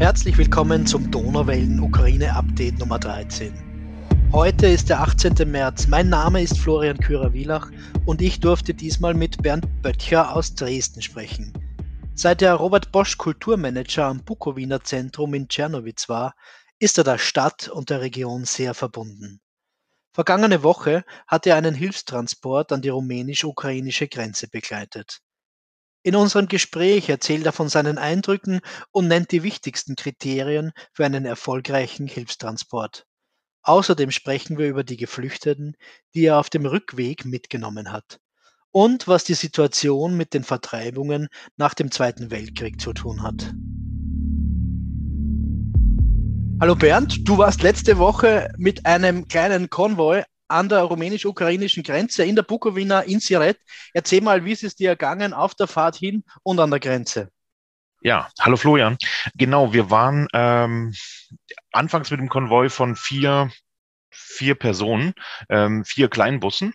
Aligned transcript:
Herzlich 0.00 0.38
willkommen 0.38 0.86
zum 0.86 1.10
Donauwellen 1.10 1.78
Ukraine 1.78 2.34
Update 2.34 2.78
Nummer 2.78 2.98
13. 2.98 3.52
Heute 4.32 4.66
ist 4.66 4.88
der 4.88 5.02
18. 5.02 5.34
März. 5.44 5.88
Mein 5.88 6.08
Name 6.08 6.40
ist 6.40 6.58
Florian 6.58 6.96
Kürer-Wielach 6.96 7.70
und 8.06 8.22
ich 8.22 8.40
durfte 8.40 8.72
diesmal 8.72 9.12
mit 9.12 9.42
Bernd 9.42 9.66
Böttcher 9.82 10.34
aus 10.34 10.54
Dresden 10.54 11.02
sprechen. 11.02 11.52
Seit 12.14 12.40
er 12.40 12.54
Robert 12.54 12.90
Bosch 12.92 13.18
Kulturmanager 13.18 14.06
am 14.06 14.24
Bukowiner 14.24 14.82
Zentrum 14.82 15.34
in 15.34 15.48
Czernowitz 15.48 16.08
war, 16.08 16.34
ist 16.78 16.96
er 16.96 17.04
der 17.04 17.18
Stadt 17.18 17.68
und 17.68 17.90
der 17.90 18.00
Region 18.00 18.46
sehr 18.46 18.72
verbunden. 18.72 19.42
Vergangene 20.14 20.62
Woche 20.62 21.04
hat 21.26 21.46
er 21.46 21.56
einen 21.56 21.74
Hilfstransport 21.74 22.72
an 22.72 22.80
die 22.80 22.88
rumänisch-ukrainische 22.88 24.08
Grenze 24.08 24.48
begleitet. 24.48 25.20
In 26.02 26.16
unserem 26.16 26.48
Gespräch 26.48 27.10
erzählt 27.10 27.44
er 27.44 27.52
von 27.52 27.68
seinen 27.68 27.98
Eindrücken 27.98 28.60
und 28.90 29.08
nennt 29.08 29.32
die 29.32 29.42
wichtigsten 29.42 29.96
Kriterien 29.96 30.72
für 30.92 31.04
einen 31.04 31.26
erfolgreichen 31.26 32.06
Hilfstransport. 32.06 33.06
Außerdem 33.62 34.10
sprechen 34.10 34.56
wir 34.56 34.68
über 34.68 34.82
die 34.82 34.96
Geflüchteten, 34.96 35.76
die 36.14 36.24
er 36.24 36.38
auf 36.38 36.48
dem 36.48 36.64
Rückweg 36.64 37.26
mitgenommen 37.26 37.92
hat 37.92 38.18
und 38.72 39.08
was 39.08 39.24
die 39.24 39.34
Situation 39.34 40.16
mit 40.16 40.32
den 40.32 40.42
Vertreibungen 40.44 41.28
nach 41.56 41.74
dem 41.74 41.90
Zweiten 41.90 42.30
Weltkrieg 42.30 42.80
zu 42.80 42.94
tun 42.94 43.22
hat. 43.22 43.52
Hallo 46.60 46.76
Bernd, 46.76 47.28
du 47.28 47.36
warst 47.36 47.62
letzte 47.62 47.98
Woche 47.98 48.50
mit 48.56 48.86
einem 48.86 49.28
kleinen 49.28 49.68
Konvoi 49.68 50.22
an 50.50 50.68
der 50.68 50.82
rumänisch-ukrainischen 50.82 51.82
Grenze 51.82 52.24
in 52.24 52.36
der 52.36 52.42
Bukowina 52.42 53.00
in 53.00 53.20
Siret. 53.20 53.58
Erzähl 53.94 54.20
mal, 54.20 54.44
wie 54.44 54.52
ist 54.52 54.64
es 54.64 54.74
dir 54.76 54.90
ergangen 54.90 55.32
auf 55.32 55.54
der 55.54 55.66
Fahrt 55.66 55.96
hin 55.96 56.24
und 56.42 56.58
an 56.58 56.70
der 56.70 56.80
Grenze? 56.80 57.30
Ja, 58.02 58.28
hallo 58.40 58.56
Florian. 58.56 58.96
Genau, 59.34 59.72
wir 59.72 59.90
waren 59.90 60.26
ähm, 60.32 60.94
anfangs 61.70 62.10
mit 62.10 62.20
dem 62.20 62.28
Konvoi 62.28 62.70
von 62.70 62.96
vier, 62.96 63.50
vier 64.10 64.54
Personen, 64.54 65.12
ähm, 65.50 65.84
vier 65.84 66.08
Kleinbussen 66.08 66.72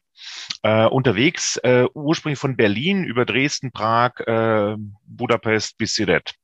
äh, 0.64 0.86
unterwegs, 0.86 1.58
äh, 1.58 1.86
ursprünglich 1.94 2.40
von 2.40 2.56
Berlin 2.56 3.04
über 3.04 3.26
Dresden, 3.26 3.72
Prag, 3.72 4.20
äh, 4.22 4.76
Budapest 5.06 5.78
bis 5.78 5.96
Siret. 5.96 6.36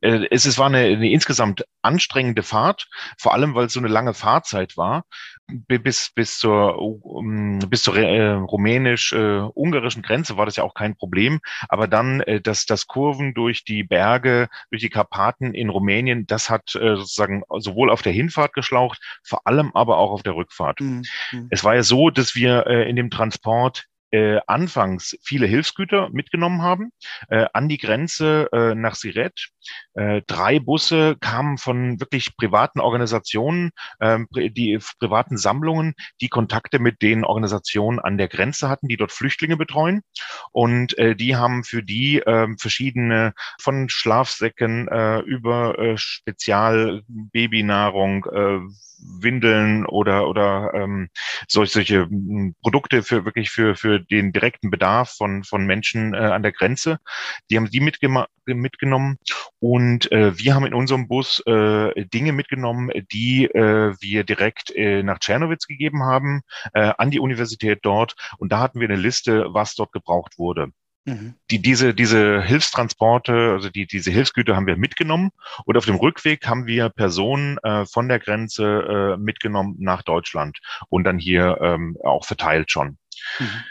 Äh, 0.00 0.26
es, 0.30 0.46
es 0.46 0.58
war 0.58 0.66
eine, 0.66 0.78
eine 0.78 1.10
insgesamt 1.10 1.64
anstrengende 1.82 2.42
Fahrt, 2.42 2.88
vor 3.18 3.34
allem 3.34 3.54
weil 3.54 3.66
es 3.66 3.72
so 3.72 3.80
eine 3.80 3.88
lange 3.88 4.14
Fahrzeit 4.14 4.76
war, 4.76 5.04
bis, 5.46 6.10
bis 6.14 6.38
zur, 6.38 6.78
um, 6.78 7.58
bis 7.58 7.82
zur 7.82 7.96
äh, 7.96 8.32
rumänisch-ungarischen 8.32 10.02
äh, 10.02 10.06
Grenze 10.06 10.36
war 10.36 10.46
das 10.46 10.56
ja 10.56 10.64
auch 10.64 10.74
kein 10.74 10.96
Problem. 10.96 11.40
Aber 11.68 11.88
dann 11.88 12.20
äh, 12.20 12.40
das, 12.40 12.66
das 12.66 12.86
Kurven 12.86 13.34
durch 13.34 13.64
die 13.64 13.82
Berge, 13.82 14.48
durch 14.70 14.82
die 14.82 14.90
Karpaten 14.90 15.54
in 15.54 15.70
Rumänien, 15.70 16.26
das 16.26 16.50
hat 16.50 16.74
äh, 16.74 16.96
sozusagen 16.96 17.42
sowohl 17.58 17.90
auf 17.90 18.02
der 18.02 18.12
Hinfahrt 18.12 18.52
geschlaucht, 18.52 19.00
vor 19.22 19.46
allem 19.46 19.70
aber 19.74 19.98
auch 19.98 20.12
auf 20.12 20.22
der 20.22 20.34
Rückfahrt. 20.34 20.80
Mhm. 20.80 21.02
Es 21.50 21.64
war 21.64 21.74
ja 21.74 21.82
so, 21.82 22.10
dass 22.10 22.34
wir 22.34 22.66
äh, 22.66 22.88
in 22.88 22.96
dem 22.96 23.10
Transport 23.10 23.86
äh, 24.10 24.40
anfangs 24.46 25.16
viele 25.22 25.46
Hilfsgüter 25.46 26.08
mitgenommen 26.10 26.62
haben, 26.62 26.92
äh, 27.28 27.46
an 27.52 27.68
die 27.68 27.76
Grenze 27.78 28.48
äh, 28.52 28.74
nach 28.74 28.94
Siret. 28.94 29.50
Äh, 29.94 30.22
drei 30.26 30.58
Busse 30.58 31.16
kamen 31.20 31.58
von 31.58 32.00
wirklich 32.00 32.36
privaten 32.36 32.80
Organisationen, 32.80 33.70
äh, 33.98 34.18
die 34.34 34.78
privaten 34.98 35.36
Sammlungen, 35.36 35.94
die 36.20 36.28
Kontakte 36.28 36.78
mit 36.78 37.02
den 37.02 37.24
Organisationen 37.24 37.98
an 38.00 38.18
der 38.18 38.28
Grenze 38.28 38.68
hatten, 38.68 38.88
die 38.88 38.96
dort 38.96 39.12
Flüchtlinge 39.12 39.56
betreuen. 39.56 40.02
Und 40.52 40.96
äh, 40.98 41.16
die 41.16 41.36
haben 41.36 41.64
für 41.64 41.82
die 41.82 42.20
äh, 42.20 42.48
verschiedene 42.58 43.32
von 43.60 43.88
Schlafsäcken 43.88 44.88
äh, 44.88 45.20
über 45.20 45.78
äh, 45.78 45.96
Spezialbabynahrung, 45.96 48.26
äh, 48.26 48.60
Windeln 49.02 49.86
oder 49.86 50.28
oder 50.28 50.74
ähm, 50.74 51.08
solche, 51.48 51.72
solche 51.72 52.02
hm, 52.02 52.54
Produkte 52.62 53.02
für 53.02 53.24
wirklich 53.24 53.50
für 53.50 53.74
für 53.74 53.99
den 54.00 54.32
direkten 54.32 54.70
Bedarf 54.70 55.10
von 55.10 55.44
von 55.44 55.66
Menschen 55.66 56.14
äh, 56.14 56.18
an 56.18 56.42
der 56.42 56.52
Grenze. 56.52 56.98
Die 57.50 57.56
haben 57.56 57.70
die 57.70 57.80
mitgenommen 57.80 59.16
und 59.60 60.10
äh, 60.10 60.36
wir 60.38 60.54
haben 60.54 60.66
in 60.66 60.74
unserem 60.74 61.08
Bus 61.08 61.40
äh, 61.46 62.04
Dinge 62.06 62.32
mitgenommen, 62.32 62.90
die 63.12 63.44
äh, 63.44 63.94
wir 64.00 64.24
direkt 64.24 64.74
äh, 64.74 65.02
nach 65.02 65.18
Tschernowitz 65.18 65.66
gegeben 65.66 66.02
haben 66.02 66.42
äh, 66.72 66.92
an 66.98 67.10
die 67.10 67.20
Universität 67.20 67.80
dort 67.82 68.14
und 68.38 68.50
da 68.50 68.60
hatten 68.60 68.80
wir 68.80 68.88
eine 68.88 69.00
Liste, 69.00 69.46
was 69.50 69.74
dort 69.74 69.92
gebraucht 69.92 70.38
wurde. 70.38 70.72
Mhm. 71.04 71.34
Die, 71.50 71.62
diese, 71.62 71.94
diese 71.94 72.42
Hilfstransporte, 72.42 73.52
also 73.52 73.70
die, 73.70 73.86
diese 73.86 74.10
Hilfsgüter 74.10 74.54
haben 74.54 74.66
wir 74.66 74.76
mitgenommen 74.76 75.30
und 75.64 75.76
auf 75.76 75.86
dem 75.86 75.96
Rückweg 75.96 76.46
haben 76.46 76.66
wir 76.66 76.90
Personen 76.90 77.58
äh, 77.58 77.86
von 77.86 78.08
der 78.08 78.18
Grenze 78.18 79.14
äh, 79.14 79.16
mitgenommen 79.16 79.76
nach 79.78 80.02
Deutschland 80.02 80.58
und 80.88 81.04
dann 81.04 81.18
hier 81.18 81.58
ähm, 81.60 81.96
auch 82.04 82.24
verteilt 82.26 82.70
schon. 82.70 82.98
Mhm. 83.38 83.64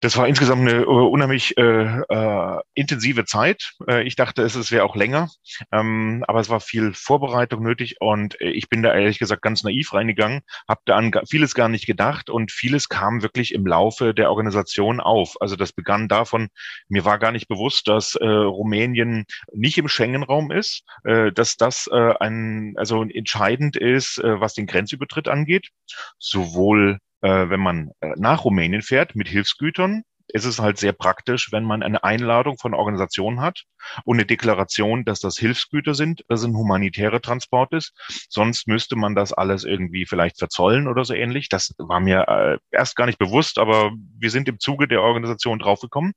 Das 0.00 0.18
war 0.18 0.28
insgesamt 0.28 0.68
eine 0.68 0.86
uh, 0.86 1.06
unheimlich 1.06 1.56
äh, 1.56 1.62
äh, 1.62 2.60
intensive 2.74 3.24
Zeit. 3.24 3.72
Äh, 3.88 4.02
ich 4.02 4.14
dachte, 4.14 4.42
es, 4.42 4.54
es 4.54 4.70
wäre 4.70 4.84
auch 4.84 4.94
länger, 4.94 5.30
ähm, 5.72 6.22
aber 6.28 6.40
es 6.40 6.50
war 6.50 6.60
viel 6.60 6.92
Vorbereitung 6.92 7.62
nötig 7.62 7.96
und 8.00 8.38
äh, 8.40 8.50
ich 8.50 8.68
bin 8.68 8.82
da 8.82 8.94
ehrlich 8.94 9.18
gesagt 9.18 9.40
ganz 9.40 9.62
naiv 9.62 9.94
reingegangen, 9.94 10.42
habe 10.68 10.82
da 10.84 10.96
an 10.96 11.12
vieles 11.26 11.54
gar 11.54 11.70
nicht 11.70 11.86
gedacht 11.86 12.28
und 12.28 12.52
vieles 12.52 12.90
kam 12.90 13.22
wirklich 13.22 13.54
im 13.54 13.66
Laufe 13.66 14.12
der 14.12 14.28
Organisation 14.28 15.00
auf. 15.00 15.40
Also 15.40 15.56
das 15.56 15.72
begann 15.72 16.08
davon, 16.08 16.48
mir 16.88 17.06
war 17.06 17.18
gar 17.18 17.32
nicht 17.32 17.48
bewusst, 17.48 17.88
dass 17.88 18.16
äh, 18.16 18.26
Rumänien 18.26 19.24
nicht 19.54 19.78
im 19.78 19.88
Schengen-Raum 19.88 20.50
ist, 20.50 20.82
äh, 21.04 21.32
dass 21.32 21.56
das 21.56 21.88
äh, 21.90 22.14
ein 22.20 22.74
also 22.76 23.02
entscheidend 23.02 23.76
ist, 23.76 24.18
äh, 24.18 24.40
was 24.40 24.52
den 24.52 24.66
Grenzübertritt 24.66 25.26
angeht, 25.26 25.70
sowohl 26.18 26.98
äh, 27.22 27.48
wenn 27.48 27.60
man 27.60 27.90
äh, 28.00 28.12
nach 28.16 28.44
Rumänien 28.44 28.82
fährt 28.82 29.14
mit 29.14 29.28
Hilfsgütern, 29.28 30.02
ist 30.28 30.44
es 30.44 30.58
halt 30.58 30.78
sehr 30.78 30.92
praktisch, 30.92 31.52
wenn 31.52 31.64
man 31.64 31.82
eine 31.82 32.02
Einladung 32.02 32.58
von 32.58 32.74
Organisationen 32.74 33.40
hat 33.40 33.62
und 34.04 34.16
eine 34.16 34.26
Deklaration, 34.26 35.04
dass 35.04 35.20
das 35.20 35.38
Hilfsgüter 35.38 35.94
sind, 35.94 36.24
dass 36.28 36.40
es 36.40 36.46
ein 36.46 36.56
humanitärer 36.56 37.20
Transport 37.20 37.72
ist. 37.72 37.92
Sonst 38.28 38.66
müsste 38.66 38.96
man 38.96 39.14
das 39.14 39.32
alles 39.32 39.64
irgendwie 39.64 40.06
vielleicht 40.06 40.38
verzollen 40.38 40.88
oder 40.88 41.04
so 41.04 41.14
ähnlich. 41.14 41.48
Das 41.48 41.74
war 41.78 42.00
mir 42.00 42.26
äh, 42.28 42.58
erst 42.70 42.96
gar 42.96 43.06
nicht 43.06 43.18
bewusst, 43.18 43.58
aber 43.58 43.92
wir 44.18 44.30
sind 44.30 44.48
im 44.48 44.58
Zuge 44.58 44.88
der 44.88 45.02
Organisation 45.02 45.58
draufgekommen. 45.58 46.12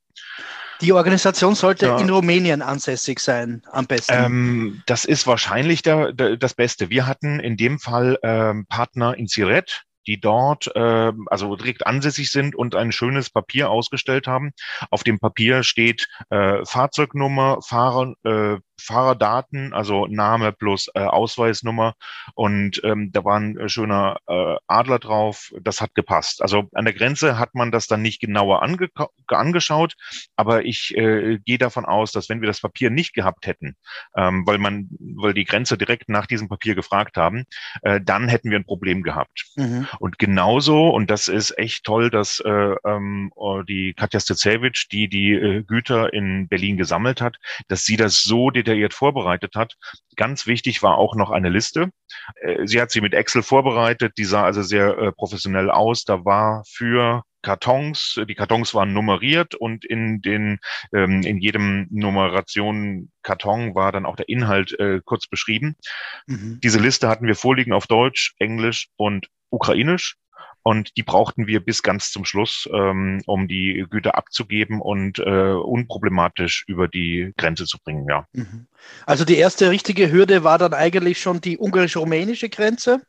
Die 0.82 0.94
Organisation 0.94 1.56
sollte 1.56 1.88
ja. 1.88 2.00
in 2.00 2.10
Rumänien 2.10 2.62
ansässig 2.62 3.20
sein, 3.20 3.62
am 3.72 3.86
besten. 3.86 4.14
Ähm, 4.16 4.82
das 4.86 5.04
ist 5.04 5.28
wahrscheinlich 5.28 5.82
der, 5.82 6.14
der, 6.14 6.38
das 6.38 6.54
Beste. 6.54 6.90
Wir 6.90 7.06
hatten 7.06 7.42
in 7.42 7.58
dem 7.58 7.80
Fall 7.80 8.18
ähm, 8.24 8.66
Partner 8.68 9.18
in 9.18 9.28
Siret, 9.28 9.84
die 10.10 10.20
dort 10.20 10.76
äh, 10.76 11.12
also 11.28 11.56
direkt 11.56 11.86
ansässig 11.86 12.32
sind 12.32 12.56
und 12.56 12.74
ein 12.74 12.92
schönes 12.92 13.30
Papier 13.30 13.70
ausgestellt 13.70 14.26
haben. 14.26 14.54
Auf 14.90 15.04
dem 15.04 15.20
Papier 15.20 15.62
steht 15.62 16.08
äh, 16.32 16.66
Fahrzeugnummer, 16.66 17.60
Fahrer, 17.62 18.16
äh, 18.24 18.58
Fahrerdaten, 18.80 19.74
also 19.74 20.08
Name 20.08 20.52
plus 20.52 20.90
äh, 20.94 21.00
Ausweisnummer 21.00 21.96
und 22.34 22.82
ähm, 22.84 23.12
da 23.12 23.24
war 23.24 23.40
ein 23.40 23.58
äh, 23.58 23.70
schöner 23.70 24.18
äh, 24.28 24.56
Adler 24.68 25.00
drauf, 25.00 25.52
das 25.62 25.82
hat 25.82 25.96
gepasst. 25.96 26.42
Also 26.42 26.70
an 26.74 26.86
der 26.86 26.94
Grenze 26.94 27.38
hat 27.38 27.56
man 27.56 27.72
das 27.72 27.88
dann 27.88 28.02
nicht 28.02 28.20
genauer 28.20 28.64
ange 28.64 28.90
angeschaut, 29.28 29.96
aber 30.36 30.66
ich 30.66 30.96
äh, 30.96 31.40
gehe 31.46 31.58
davon 31.58 31.86
aus, 31.86 32.12
dass 32.12 32.30
wenn 32.30 32.42
wir 32.42 32.48
das 32.48 32.62
Papier 32.62 32.90
nicht 32.90 33.14
gehabt 33.14 33.46
hätten, 33.48 33.76
ähm, 34.16 34.46
weil 34.46 34.58
man, 34.58 34.90
weil 35.00 35.34
die 35.34 35.46
Grenze 35.46 35.78
direkt 35.78 36.10
nach 36.10 36.26
diesem 36.26 36.48
Papier 36.48 36.76
gefragt 36.76 37.18
haben, 37.18 37.44
äh, 37.82 38.00
dann 38.02 38.28
hätten 38.28 38.50
wir 38.50 38.60
ein 38.60 38.66
Problem 38.66 39.04
gehabt. 39.04 39.46
Mhm. 39.56 39.88
Und 40.00 40.20
genauso, 40.20 40.90
und 40.90 41.10
das 41.10 41.28
ist 41.28 41.58
echt 41.58 41.84
toll, 41.84 42.10
dass 42.10 42.40
äh, 42.40 42.76
ähm, 42.86 43.32
die 43.68 43.94
Katja 43.94 44.20
Stecevich, 44.20 44.88
die 44.92 45.08
die 45.08 45.34
äh, 45.34 45.64
Güter 45.64 46.14
in 46.14 46.48
Berlin 46.48 46.78
gesammelt 46.78 47.22
hat, 47.22 47.38
dass 47.68 47.84
sie 47.84 47.98
das 47.98 48.24
so 48.24 48.50
detailliert 48.50 48.69
detailliert 48.70 48.94
vorbereitet 48.94 49.56
hat. 49.56 49.76
Ganz 50.16 50.48
wichtig 50.48 50.84
war 50.84 50.98
auch 50.98 51.16
noch 51.16 51.32
eine 51.32 51.50
Liste. 51.50 51.90
Äh, 52.42 52.68
sie 52.68 52.82
hat 52.82 52.92
sie 52.92 53.02
mit 53.02 53.14
Excel 53.14 53.42
vorbereitet, 53.42 54.14
die 54.18 54.26
sah 54.26 54.44
also 54.44 54.62
sehr 54.62 54.98
äh, 54.98 55.12
professionell 55.12 55.72
aus. 55.72 56.04
Da 56.04 56.24
war 56.26 56.64
für 56.68 57.24
Kartons, 57.42 58.20
die 58.28 58.36
Kartons 58.36 58.74
waren 58.74 58.94
nummeriert 58.94 59.56
und 59.56 59.86
in 59.86 60.22
den 60.22 60.60
ähm, 60.94 61.22
in 61.22 61.38
jedem 61.38 61.88
Nummeration 61.90 63.12
Karton 63.24 63.76
war 63.76 63.92
dann 63.94 64.06
auch 64.06 64.18
der 64.18 64.28
Inhalt 64.28 64.78
äh, 64.78 65.00
kurz 65.04 65.28
beschrieben. 65.28 65.76
Mhm. 66.28 66.60
Diese 66.62 66.80
Liste 66.80 67.08
hatten 67.08 67.28
wir 67.28 67.36
vorliegen 67.36 67.72
auf 67.72 67.88
Deutsch, 67.88 68.36
Englisch 68.40 68.90
und 68.98 69.28
Ukrainisch. 69.50 70.18
Und 70.64 70.98
die 70.98 71.04
brauchten 71.04 71.48
wir 71.48 71.64
bis 71.64 71.84
ganz 71.84 72.12
zum 72.12 72.26
Schluss, 72.26 72.70
ähm, 72.74 73.22
um 73.26 73.48
die 73.48 73.86
Güter 73.90 74.16
abzugeben 74.16 74.82
und 74.82 75.20
äh, 75.20 75.54
unproblematisch 75.54 76.66
über 76.68 76.88
die 76.88 77.34
Grenze 77.38 77.66
zu 77.66 77.78
bringen. 77.80 78.06
Ja. 78.10 78.26
Mhm. 78.34 78.68
Also 79.06 79.26
die 79.26 79.38
erste 79.38 79.72
richtige 79.72 80.12
Hürde 80.12 80.44
war 80.44 80.58
dann 80.58 80.74
eigentlich 80.74 81.22
schon 81.22 81.42
die 81.42 81.58
ungarisch-rumänische 81.58 82.50
Grenze. 82.50 83.02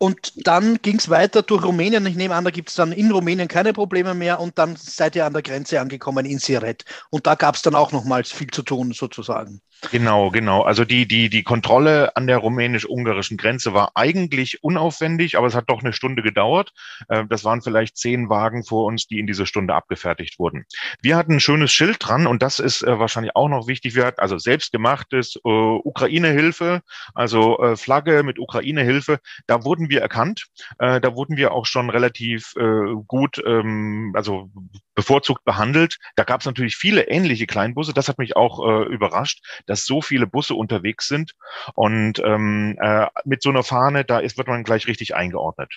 Und 0.00 0.46
dann 0.46 0.80
ging 0.80 0.96
es 0.96 1.10
weiter 1.10 1.42
durch 1.42 1.64
Rumänien. 1.64 2.06
Ich 2.06 2.14
nehme 2.14 2.34
an, 2.36 2.44
da 2.44 2.52
gibt 2.52 2.68
es 2.68 2.76
dann 2.76 2.92
in 2.92 3.10
Rumänien 3.10 3.48
keine 3.48 3.72
Probleme 3.72 4.14
mehr. 4.14 4.38
Und 4.38 4.56
dann 4.56 4.76
seid 4.76 5.16
ihr 5.16 5.26
an 5.26 5.32
der 5.32 5.42
Grenze 5.42 5.80
angekommen 5.80 6.24
in 6.24 6.38
Siret. 6.38 6.84
Und 7.10 7.26
da 7.26 7.34
gab 7.34 7.56
es 7.56 7.62
dann 7.62 7.74
auch 7.74 7.90
nochmals 7.90 8.30
viel 8.30 8.46
zu 8.48 8.62
tun, 8.62 8.92
sozusagen. 8.92 9.60
Genau, 9.92 10.30
genau. 10.30 10.62
Also 10.62 10.84
die, 10.84 11.06
die, 11.06 11.28
die 11.28 11.44
Kontrolle 11.44 12.16
an 12.16 12.26
der 12.26 12.38
rumänisch-ungarischen 12.38 13.36
Grenze 13.36 13.74
war 13.74 13.92
eigentlich 13.94 14.62
unaufwendig, 14.62 15.38
aber 15.38 15.46
es 15.46 15.54
hat 15.54 15.70
doch 15.70 15.80
eine 15.82 15.92
Stunde 15.92 16.22
gedauert. 16.22 16.72
Äh, 17.08 17.24
das 17.28 17.44
waren 17.44 17.62
vielleicht 17.62 17.96
zehn 17.96 18.28
Wagen 18.28 18.64
vor 18.64 18.86
uns, 18.86 19.06
die 19.06 19.20
in 19.20 19.26
dieser 19.26 19.46
Stunde 19.46 19.74
abgefertigt 19.74 20.38
wurden. 20.38 20.64
Wir 21.00 21.16
hatten 21.16 21.34
ein 21.34 21.40
schönes 21.40 21.72
Schild 21.72 21.98
dran 22.00 22.26
und 22.26 22.42
das 22.42 22.58
ist 22.58 22.82
äh, 22.82 22.98
wahrscheinlich 22.98 23.36
auch 23.36 23.48
noch 23.48 23.68
wichtig. 23.68 23.94
Wir 23.94 24.04
hatten 24.04 24.20
also 24.20 24.36
selbstgemachtes 24.36 25.36
äh, 25.36 25.48
Ukraine-Hilfe, 25.48 26.82
also 27.14 27.58
äh, 27.60 27.76
Flagge 27.76 28.24
mit 28.24 28.38
Ukraine-Hilfe. 28.38 29.20
Da 29.46 29.64
wurden 29.64 29.88
wir 29.90 30.00
erkannt. 30.00 30.48
Äh, 30.78 31.00
da 31.00 31.14
wurden 31.14 31.36
wir 31.36 31.52
auch 31.52 31.66
schon 31.66 31.88
relativ 31.88 32.54
äh, 32.56 32.94
gut, 33.06 33.40
ähm, 33.46 34.12
also 34.16 34.50
bevorzugt 34.98 35.44
behandelt. 35.44 35.98
Da 36.16 36.24
gab 36.24 36.40
es 36.40 36.46
natürlich 36.46 36.74
viele 36.74 37.06
ähnliche 37.06 37.46
Kleinbusse. 37.46 37.94
Das 37.94 38.08
hat 38.08 38.18
mich 38.18 38.34
auch 38.34 38.58
äh, 38.66 38.82
überrascht, 38.92 39.46
dass 39.66 39.84
so 39.84 40.02
viele 40.02 40.26
Busse 40.26 40.56
unterwegs 40.56 41.06
sind. 41.06 41.34
Und 41.74 42.18
ähm, 42.24 42.76
äh, 42.80 43.06
mit 43.24 43.40
so 43.40 43.50
einer 43.50 43.62
Fahne, 43.62 44.04
da 44.04 44.18
ist, 44.18 44.38
wird 44.38 44.48
man 44.48 44.64
gleich 44.64 44.88
richtig 44.88 45.14
eingeordnet. 45.14 45.76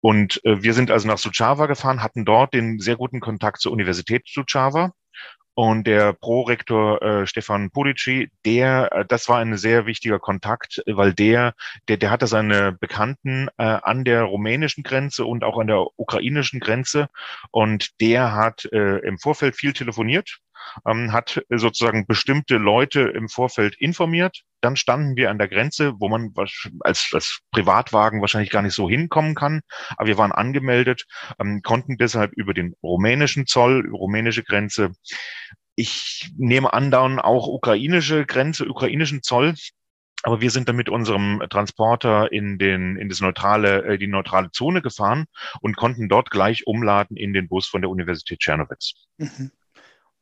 Und 0.00 0.44
äh, 0.44 0.64
wir 0.64 0.74
sind 0.74 0.90
also 0.90 1.06
nach 1.06 1.18
Suceava 1.18 1.66
gefahren, 1.66 2.02
hatten 2.02 2.24
dort 2.24 2.52
den 2.52 2.80
sehr 2.80 2.96
guten 2.96 3.20
Kontakt 3.20 3.60
zur 3.60 3.70
Universität 3.70 4.26
Suceava 4.26 4.94
und 5.60 5.86
der 5.86 6.14
Prorektor 6.14 7.02
äh, 7.02 7.26
Stefan 7.26 7.70
Pudici, 7.70 8.30
der, 8.46 8.90
äh, 8.92 9.04
das 9.06 9.28
war 9.28 9.40
ein 9.40 9.58
sehr 9.58 9.84
wichtiger 9.84 10.18
Kontakt, 10.18 10.82
weil 10.86 11.12
der, 11.12 11.52
der, 11.86 11.98
der 11.98 12.10
hatte 12.10 12.26
seine 12.26 12.72
Bekannten 12.72 13.48
äh, 13.58 13.64
an 13.64 14.04
der 14.04 14.22
rumänischen 14.22 14.84
Grenze 14.84 15.26
und 15.26 15.44
auch 15.44 15.58
an 15.58 15.66
der 15.66 15.84
ukrainischen 15.98 16.60
Grenze. 16.60 17.10
Und 17.50 18.00
der 18.00 18.32
hat 18.32 18.64
äh, 18.72 19.00
im 19.00 19.18
Vorfeld 19.18 19.54
viel 19.54 19.74
telefoniert 19.74 20.38
ähm, 20.86 21.12
hat 21.12 21.42
sozusagen 21.48 22.06
bestimmte 22.06 22.56
Leute 22.56 23.00
im 23.00 23.28
Vorfeld 23.28 23.76
informiert. 23.78 24.42
Dann 24.60 24.76
standen 24.76 25.16
wir 25.16 25.30
an 25.30 25.38
der 25.38 25.48
Grenze, 25.48 25.94
wo 25.98 26.08
man 26.08 26.32
als, 26.80 27.10
als 27.12 27.40
Privatwagen 27.50 28.20
wahrscheinlich 28.20 28.50
gar 28.50 28.62
nicht 28.62 28.74
so 28.74 28.88
hinkommen 28.88 29.34
kann. 29.34 29.60
Aber 29.96 30.06
wir 30.06 30.18
waren 30.18 30.32
angemeldet, 30.32 31.06
ähm, 31.38 31.62
konnten 31.62 31.96
deshalb 31.96 32.32
über 32.32 32.54
den 32.54 32.74
rumänischen 32.82 33.46
Zoll, 33.46 33.88
rumänische 33.90 34.42
Grenze, 34.42 34.92
ich 35.76 36.30
nehme 36.36 36.72
an, 36.74 36.90
dann 36.90 37.18
auch 37.18 37.46
ukrainische 37.46 38.26
Grenze, 38.26 38.66
ukrainischen 38.68 39.22
Zoll, 39.22 39.54
aber 40.22 40.40
wir 40.40 40.50
sind 40.50 40.68
dann 40.68 40.76
mit 40.76 40.88
unserem 40.88 41.42
Transporter 41.48 42.30
in 42.30 42.58
den, 42.58 42.96
in 42.96 43.08
das 43.08 43.20
neutrale, 43.20 43.84
äh, 43.84 43.98
die 43.98 44.06
neutrale 44.06 44.50
Zone 44.50 44.82
gefahren 44.82 45.24
und 45.60 45.76
konnten 45.76 46.08
dort 46.08 46.30
gleich 46.30 46.66
umladen 46.66 47.16
in 47.16 47.32
den 47.32 47.48
Bus 47.48 47.66
von 47.66 47.80
der 47.80 47.90
Universität 47.90 48.40
Czernowitz. 48.40 48.92
Mhm. 49.16 49.50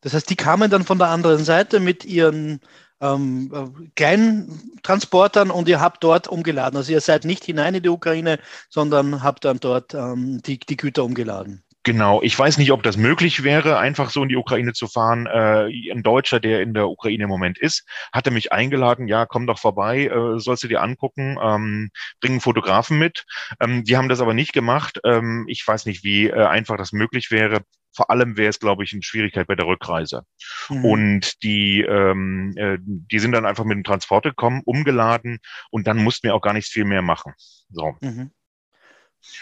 Das 0.00 0.14
heißt, 0.14 0.30
die 0.30 0.36
kamen 0.36 0.70
dann 0.70 0.84
von 0.84 0.98
der 0.98 1.08
anderen 1.08 1.44
Seite 1.44 1.80
mit 1.80 2.04
ihren 2.04 2.60
ähm, 3.00 3.50
äh, 3.54 3.90
kleinen 3.96 4.78
Transportern 4.82 5.50
und 5.50 5.68
ihr 5.68 5.80
habt 5.80 6.02
dort 6.04 6.28
umgeladen. 6.28 6.76
Also 6.76 6.92
ihr 6.92 7.00
seid 7.00 7.24
nicht 7.24 7.44
hinein 7.44 7.74
in 7.74 7.82
die 7.82 7.88
Ukraine, 7.88 8.38
sondern 8.68 9.22
habt 9.22 9.44
dann 9.44 9.58
dort 9.60 9.94
ähm, 9.94 10.42
die, 10.42 10.58
die 10.58 10.76
Güter 10.76 11.04
umgeladen. 11.04 11.62
Genau, 11.88 12.20
ich 12.20 12.38
weiß 12.38 12.58
nicht, 12.58 12.70
ob 12.72 12.82
das 12.82 12.98
möglich 12.98 13.44
wäre, 13.44 13.78
einfach 13.78 14.10
so 14.10 14.22
in 14.22 14.28
die 14.28 14.36
Ukraine 14.36 14.74
zu 14.74 14.88
fahren. 14.88 15.24
Äh, 15.24 15.90
ein 15.90 16.02
Deutscher, 16.02 16.38
der 16.38 16.60
in 16.60 16.74
der 16.74 16.86
Ukraine 16.86 17.24
im 17.24 17.30
Moment 17.30 17.56
ist, 17.56 17.88
hatte 18.12 18.30
mich 18.30 18.52
eingeladen, 18.52 19.08
ja, 19.08 19.24
komm 19.24 19.46
doch 19.46 19.58
vorbei, 19.58 20.04
äh, 20.04 20.38
sollst 20.38 20.64
du 20.64 20.68
dir 20.68 20.82
angucken, 20.82 21.38
ähm, 21.42 21.88
bringen 22.20 22.42
Fotografen 22.42 22.98
mit. 22.98 23.24
Ähm, 23.58 23.84
wir 23.86 23.96
haben 23.96 24.10
das 24.10 24.20
aber 24.20 24.34
nicht 24.34 24.52
gemacht. 24.52 25.00
Ähm, 25.02 25.46
ich 25.48 25.66
weiß 25.66 25.86
nicht, 25.86 26.04
wie 26.04 26.26
äh, 26.26 26.44
einfach 26.44 26.76
das 26.76 26.92
möglich 26.92 27.30
wäre. 27.30 27.62
Vor 27.96 28.10
allem 28.10 28.36
wäre 28.36 28.50
es, 28.50 28.60
glaube 28.60 28.84
ich, 28.84 28.92
eine 28.92 29.02
Schwierigkeit 29.02 29.46
bei 29.46 29.54
der 29.54 29.66
Rückreise. 29.66 30.24
Mhm. 30.68 30.84
Und 30.84 31.42
die, 31.42 31.80
ähm, 31.80 32.52
äh, 32.58 32.76
die 32.82 33.18
sind 33.18 33.32
dann 33.32 33.46
einfach 33.46 33.64
mit 33.64 33.76
dem 33.76 33.84
Transporter 33.84 34.28
gekommen, 34.28 34.60
umgeladen 34.66 35.38
und 35.70 35.86
dann 35.86 35.96
mussten 35.96 36.26
wir 36.26 36.34
auch 36.34 36.42
gar 36.42 36.52
nicht 36.52 36.68
viel 36.68 36.84
mehr 36.84 37.00
machen. 37.00 37.32
So. 37.70 37.96
Mhm. 38.02 38.30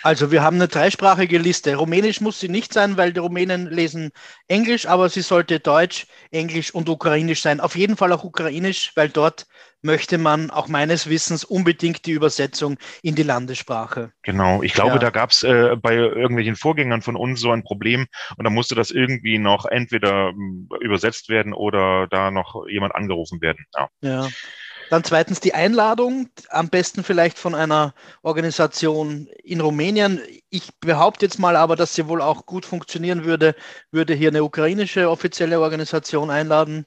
Also 0.03 0.31
wir 0.31 0.43
haben 0.43 0.57
eine 0.57 0.69
dreisprachige 0.69 1.39
Liste. 1.39 1.77
Rumänisch 1.77 2.21
muss 2.21 2.41
sie 2.41 2.49
nicht 2.49 2.73
sein, 2.73 2.97
weil 2.97 3.13
die 3.13 3.21
Rumänen 3.21 3.69
lesen 3.71 4.11
Englisch, 4.49 4.87
aber 4.87 5.09
sie 5.09 5.23
sollte 5.23 5.61
Deutsch, 5.61 6.07
Englisch 6.31 6.75
und 6.75 6.89
Ukrainisch 6.89 7.43
sein. 7.43 7.61
Auf 7.61 7.77
jeden 7.77 7.97
Fall 7.97 8.13
auch 8.13 8.25
Ukrainisch, 8.25 8.93
weil 8.95 9.09
dort 9.09 9.47
möchte 9.83 10.19
man 10.19 10.51
auch 10.51 10.69
meines 10.69 11.09
Wissens 11.09 11.45
unbedingt 11.45 12.07
die 12.07 12.13
Übersetzung 12.13 12.77
in 13.03 13.15
die 13.15 13.23
Landessprache. 13.23 14.13
Genau, 14.23 14.63
ich 14.63 14.75
glaube, 14.75 14.95
ja. 14.95 14.99
da 14.99 15.11
gab 15.11 15.31
es 15.31 15.43
äh, 15.43 15.77
bei 15.81 15.95
irgendwelchen 15.95 16.57
Vorgängern 16.57 17.03
von 17.03 17.17
uns 17.17 17.41
so 17.41 17.53
ein 17.53 17.63
Problem 17.63 18.07
und 18.37 18.45
da 18.45 18.51
musste 18.51 18.75
das 18.75 18.91
irgendwie 18.91 19.39
noch 19.39 19.65
entweder 19.65 20.31
äh, 20.31 20.85
übersetzt 20.85 21.29
werden 21.29 21.53
oder 21.53 22.07
da 22.09 22.31
noch 22.31 22.67
jemand 22.69 22.95
angerufen 22.95 23.41
werden. 23.41 23.65
Ja. 23.75 23.89
ja. 24.01 24.29
Dann 24.91 25.05
zweitens 25.05 25.41
die 25.41 25.55
Einladung, 25.55 26.29
am 26.49 26.69
besten 26.69 27.03
vielleicht 27.03 27.39
von 27.39 27.55
einer 27.55 27.95
Organisation 28.23 29.29
in 29.43 29.61
Rumänien. 29.61 30.21
Ich 30.49 30.79
behaupte 30.81 31.27
jetzt 31.27 31.39
mal 31.39 31.57
aber, 31.57 31.77
dass 31.77 31.95
sie 31.95 32.07
wohl 32.07 32.23
auch 32.23 32.47
gut 32.47 32.65
funktionieren 32.65 33.25
würde, 33.25 33.55
würde 33.91 34.15
hier 34.15 34.29
eine 34.29 34.45
ukrainische 34.45 35.11
offizielle 35.11 35.61
Organisation 35.61 36.31
einladen. 36.31 36.87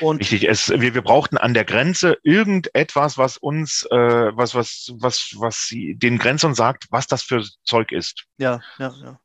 Und 0.00 0.20
Richtig, 0.20 0.48
es, 0.48 0.68
wir, 0.68 0.94
wir 0.94 1.02
brauchten 1.02 1.36
an 1.36 1.54
der 1.54 1.64
Grenze 1.64 2.16
irgendetwas, 2.22 3.18
was 3.18 3.36
uns, 3.36 3.86
äh, 3.90 3.96
was, 3.96 4.54
was, 4.54 4.92
was, 4.96 5.34
was 5.36 5.68
den 5.70 6.18
Grenzern 6.18 6.54
sagt, 6.54 6.86
was 6.90 7.06
das 7.06 7.22
für 7.22 7.44
Zeug 7.62 7.92
ist. 7.92 8.24
Ja, 8.38 8.60
ja, 8.78 8.92
ja. 9.02 9.20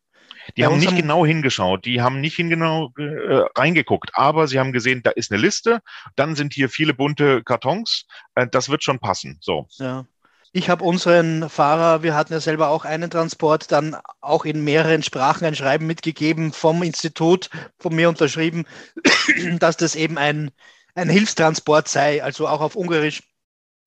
Die 0.57 0.65
haben 0.65 0.79
nicht 0.79 0.95
genau 0.95 1.25
hingeschaut, 1.25 1.85
die 1.85 2.01
haben 2.01 2.21
nicht 2.21 2.37
genau 2.37 2.91
äh, 2.97 3.43
reingeguckt, 3.55 4.11
aber 4.13 4.47
sie 4.47 4.59
haben 4.59 4.71
gesehen, 4.71 5.01
da 5.03 5.11
ist 5.11 5.31
eine 5.31 5.41
Liste, 5.41 5.81
dann 6.15 6.35
sind 6.35 6.53
hier 6.53 6.69
viele 6.69 6.93
bunte 6.93 7.43
Kartons, 7.43 8.05
äh, 8.35 8.47
das 8.47 8.69
wird 8.69 8.83
schon 8.83 8.99
passen. 8.99 9.37
So. 9.41 9.67
Ja. 9.77 10.05
Ich 10.53 10.69
habe 10.69 10.83
unseren 10.83 11.49
Fahrer, 11.49 12.03
wir 12.03 12.13
hatten 12.13 12.33
ja 12.33 12.41
selber 12.41 12.69
auch 12.69 12.83
einen 12.83 13.09
Transport, 13.09 13.71
dann 13.71 13.95
auch 14.19 14.43
in 14.43 14.65
mehreren 14.65 15.01
Sprachen 15.01 15.45
ein 15.45 15.55
Schreiben 15.55 15.87
mitgegeben 15.87 16.51
vom 16.51 16.83
Institut, 16.83 17.49
von 17.79 17.95
mir 17.95 18.09
unterschrieben, 18.09 18.65
dass 19.59 19.77
das 19.77 19.95
eben 19.95 20.17
ein, 20.17 20.51
ein 20.93 21.07
Hilfstransport 21.07 21.87
sei, 21.87 22.21
also 22.21 22.49
auch 22.49 22.59
auf 22.59 22.75
Ungarisch, 22.75 23.23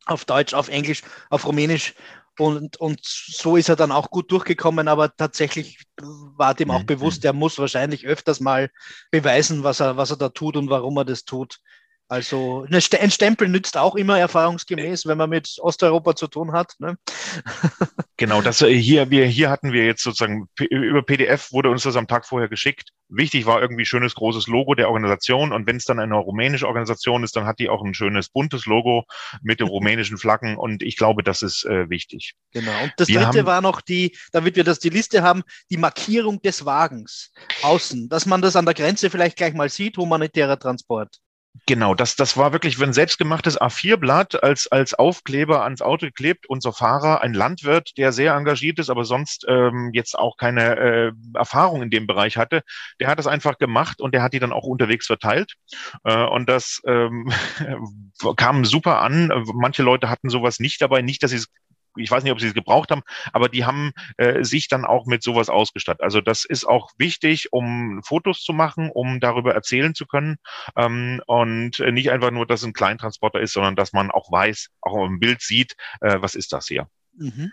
auf 0.06 0.25
Deutsch, 0.25 0.55
auf 0.55 0.69
Englisch, 0.69 1.02
auf 1.28 1.46
Rumänisch. 1.46 1.94
Und, 2.38 2.76
und 2.78 3.00
so 3.04 3.56
ist 3.56 3.69
er 3.69 3.76
dann 3.76 3.92
auch 3.92 4.10
gut 4.10 4.32
durchgekommen, 4.32 4.88
aber 4.88 5.14
tatsächlich 5.14 5.78
war 6.00 6.54
dem 6.54 6.70
auch 6.70 6.81
mhm. 6.81 6.86
bewusst, 6.86 7.25
er 7.25 7.32
muss 7.32 7.58
wahrscheinlich 7.58 8.06
öfters 8.06 8.40
mal 8.40 8.70
beweisen, 9.10 9.62
was 9.62 9.81
er, 9.81 9.96
was 9.96 10.10
er 10.10 10.17
da 10.17 10.29
tut 10.31 10.56
und 10.56 10.69
warum 10.69 10.96
er 10.96 11.05
das 11.05 11.24
tut. 11.24 11.60
Also 12.08 12.67
ein 12.70 13.11
Stempel 13.11 13.49
nützt 13.49 13.77
auch 13.77 13.94
immer 13.94 14.19
erfahrungsgemäß, 14.19 15.06
wenn 15.06 15.17
man 15.19 15.31
mit 15.31 15.56
Osteuropa 15.58 16.15
zu 16.15 16.27
tun 16.27 16.53
hat. 16.53 16.75
Ne? 16.79 16.96
Genau, 18.17 18.43
das 18.43 18.63
äh, 18.63 18.73
hier, 18.73 19.11
wir, 19.11 19.27
hier 19.27 19.51
hatten 19.51 19.73
wir 19.73 19.84
jetzt 19.84 20.05
sozusagen 20.05 20.46
über 20.70 21.03
PDF 21.03 21.51
wurde 21.51 21.69
uns 21.69 21.82
das 21.82 21.96
am 21.96 22.06
Tag 22.06 22.27
vorher 22.27 22.49
geschickt. 22.49 22.91
Wichtig 23.08 23.44
war 23.44 23.61
irgendwie 23.61 23.84
schönes 23.84 24.15
großes 24.15 24.46
Logo 24.46 24.77
der 24.77 24.89
Organisation 24.89 25.53
und 25.53 25.67
wenn 25.67 25.77
es 25.77 25.84
dann 25.84 25.99
eine 25.99 26.15
rumänische 26.15 26.69
Organisation 26.69 27.25
ist, 27.25 27.34
dann 27.34 27.44
hat 27.44 27.58
die 27.58 27.69
auch 27.69 27.82
ein 27.82 27.93
schönes 27.93 28.29
buntes 28.29 28.67
Logo 28.67 29.05
mit 29.43 29.58
den 29.58 29.67
rumänischen 29.69 30.17
Flaggen 30.17 30.56
und 30.56 30.84
ich 30.84 30.96
glaube, 30.96 31.25
das 31.25 31.43
ist 31.43 31.65
äh, 31.65 31.91
wichtig. 31.91 32.34
Genau. 32.53 32.70
Und 32.84 32.93
das 32.99 33.08
wir 33.08 33.20
dritte 33.20 33.46
war 33.46 33.61
noch 33.61 33.81
die, 33.81 34.17
damit 34.31 34.55
wir 34.55 34.63
das 34.63 34.79
die 34.79 34.91
Liste 34.91 35.25
haben, 35.25 35.43
die 35.70 35.77
Markierung 35.77 36.41
des 36.41 36.65
Wagens 36.65 37.32
außen, 37.63 38.08
dass 38.08 38.27
man 38.27 38.43
das 38.43 38.55
an 38.55 38.65
der 38.65 38.75
Grenze 38.75 39.11
vielleicht 39.11 39.37
gleich 39.37 39.55
mal 39.55 39.69
sieht, 39.69 39.96
humanitärer 39.96 40.58
Transport. 40.58 41.19
Genau, 41.67 41.94
das, 41.94 42.17
das 42.17 42.37
war 42.37 42.53
wirklich 42.53 42.82
ein 42.82 42.93
selbstgemachtes 42.93 43.58
A4-Blatt 43.58 44.43
als, 44.43 44.67
als 44.67 44.93
Aufkleber 44.93 45.63
ans 45.63 45.82
Auto 45.82 46.06
geklebt. 46.06 46.46
Unser 46.49 46.73
Fahrer, 46.73 47.23
ein 47.23 47.32
Landwirt, 47.32 47.96
der 47.96 48.13
sehr 48.13 48.34
engagiert 48.34 48.79
ist, 48.81 48.91
aber 48.91 49.05
sonst 49.05 49.46
ähm, 49.49 49.91
jetzt 49.94 50.19
auch 50.19 50.37
keine 50.37 50.77
äh, 50.77 51.13
Erfahrung 51.34 51.82
in 51.82 51.91
dem 51.91 52.06
Bereich 52.06 52.37
hatte, 52.37 52.63
der 53.01 53.08
hat 53.08 53.19
das 53.19 53.29
einfach 53.29 53.56
gemacht 53.56 54.01
und 54.01 54.13
der 54.15 54.23
hat 54.23 54.32
die 54.32 54.41
dann 54.41 54.53
auch 54.53 54.65
unterwegs 54.65 55.06
verteilt. 55.06 55.55
Äh, 56.03 56.25
und 56.27 56.49
das 56.49 56.82
ähm, 56.87 57.32
kam 58.37 58.65
super 58.65 59.01
an. 59.01 59.32
Manche 59.55 59.84
Leute 59.84 60.11
hatten 60.11 60.29
sowas 60.29 60.58
nicht 60.58 60.82
dabei, 60.82 61.03
nicht, 61.03 61.23
dass 61.23 61.31
sie 61.31 61.39
es 61.39 61.49
ich 61.96 62.10
weiß 62.10 62.22
nicht, 62.24 62.32
ob 62.32 62.41
sie 62.41 62.48
es 62.48 62.55
gebraucht 62.55 62.91
haben, 62.91 63.03
aber 63.32 63.48
die 63.48 63.65
haben 63.65 63.93
äh, 64.17 64.44
sich 64.44 64.69
dann 64.69 64.84
auch 64.84 65.06
mit 65.06 65.22
sowas 65.22 65.48
ausgestattet. 65.48 66.03
Also 66.03 66.20
das 66.20 66.44
ist 66.44 66.65
auch 66.65 66.91
wichtig, 66.98 67.53
um 67.53 68.03
Fotos 68.05 68.43
zu 68.43 68.53
machen, 68.53 68.91
um 68.93 69.20
darüber 69.20 69.55
erzählen 69.55 69.94
zu 69.94 70.06
können 70.06 70.36
ähm, 70.77 71.20
und 71.27 71.79
nicht 71.79 72.10
einfach 72.10 72.31
nur, 72.31 72.46
dass 72.46 72.60
es 72.60 72.67
ein 72.67 72.72
Kleintransporter 72.72 73.41
ist, 73.41 73.53
sondern 73.53 73.77
dass 73.77 73.93
man 73.93 74.10
auch 74.10 74.31
weiß, 74.31 74.70
auch 74.81 75.05
im 75.06 75.20
Bild 75.20 75.41
sieht, 75.43 75.74
äh, 76.01 76.20
was 76.20 76.34
ist 76.34 76.53
das 76.53 76.67
hier. 76.67 76.89
Mhm. 77.17 77.53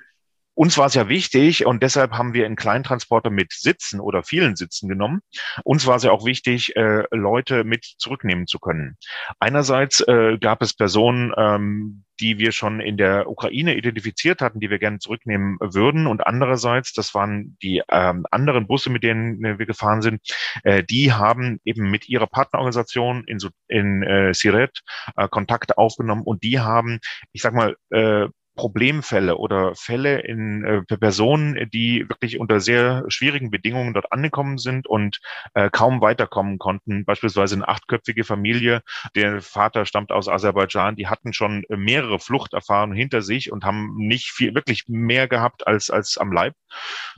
uns 0.53 0.77
war 0.77 0.87
es 0.87 0.95
ja 0.95 1.07
wichtig 1.07 1.65
und 1.65 1.83
deshalb 1.83 2.13
haben 2.13 2.33
wir 2.33 2.45
einen 2.45 2.55
Kleintransporter 2.55 3.29
mit 3.29 3.53
Sitzen 3.53 3.99
oder 3.99 4.23
vielen 4.23 4.55
Sitzen 4.55 4.89
genommen. 4.89 5.21
Uns 5.63 5.85
war 5.85 5.95
es 5.95 6.03
ja 6.03 6.11
auch 6.11 6.25
wichtig, 6.25 6.75
äh, 6.75 7.03
Leute 7.11 7.63
mit 7.63 7.85
zurücknehmen 7.97 8.47
zu 8.47 8.59
können. 8.59 8.97
Einerseits 9.39 10.01
äh, 10.01 10.37
gab 10.39 10.61
es 10.61 10.73
Personen, 10.73 11.31
ähm, 11.37 12.03
die 12.21 12.37
wir 12.37 12.51
schon 12.51 12.79
in 12.79 12.97
der 12.97 13.27
Ukraine 13.29 13.75
identifiziert 13.75 14.41
hatten, 14.41 14.59
die 14.59 14.69
wir 14.69 14.79
gerne 14.79 14.99
zurücknehmen 14.99 15.57
würden. 15.59 16.07
Und 16.07 16.25
andererseits, 16.25 16.93
das 16.93 17.13
waren 17.15 17.57
die 17.61 17.81
ähm, 17.89 18.25
anderen 18.31 18.67
Busse, 18.67 18.89
mit 18.89 19.03
denen 19.03 19.43
äh, 19.43 19.59
wir 19.59 19.65
gefahren 19.65 20.01
sind, 20.01 20.21
äh, 20.63 20.83
die 20.83 21.11
haben 21.11 21.59
eben 21.65 21.89
mit 21.89 22.07
ihrer 22.07 22.27
Partnerorganisation 22.27 23.23
in, 23.25 23.39
in 23.67 24.03
äh, 24.03 24.33
Siret 24.33 24.81
äh, 25.17 25.27
Kontakte 25.27 25.77
aufgenommen 25.77 26.23
und 26.23 26.43
die 26.43 26.59
haben, 26.59 26.99
ich 27.33 27.41
sag 27.41 27.53
mal, 27.53 27.75
äh, 27.89 28.27
Problemfälle 28.61 29.37
oder 29.37 29.73
Fälle 29.73 30.19
in 30.19 30.63
äh, 30.63 30.97
Personen, 30.97 31.67
die 31.73 32.07
wirklich 32.07 32.39
unter 32.39 32.59
sehr 32.59 33.03
schwierigen 33.07 33.49
Bedingungen 33.49 33.95
dort 33.95 34.11
angekommen 34.11 34.59
sind 34.59 34.85
und 34.85 35.19
äh, 35.55 35.71
kaum 35.71 35.99
weiterkommen 35.99 36.59
konnten. 36.59 37.03
Beispielsweise 37.03 37.55
eine 37.55 37.67
achtköpfige 37.67 38.23
Familie, 38.23 38.83
der 39.15 39.41
Vater 39.41 39.87
stammt 39.87 40.11
aus 40.11 40.27
Aserbaidschan, 40.27 40.95
die 40.95 41.07
hatten 41.07 41.33
schon 41.33 41.63
mehrere 41.69 42.19
Fluchterfahrungen 42.19 42.95
hinter 42.95 43.23
sich 43.23 43.51
und 43.51 43.65
haben 43.65 43.95
nicht 43.97 44.29
viel, 44.29 44.53
wirklich 44.53 44.83
mehr 44.87 45.27
gehabt 45.27 45.65
als, 45.65 45.89
als 45.89 46.19
am 46.19 46.31
Leib. 46.31 46.53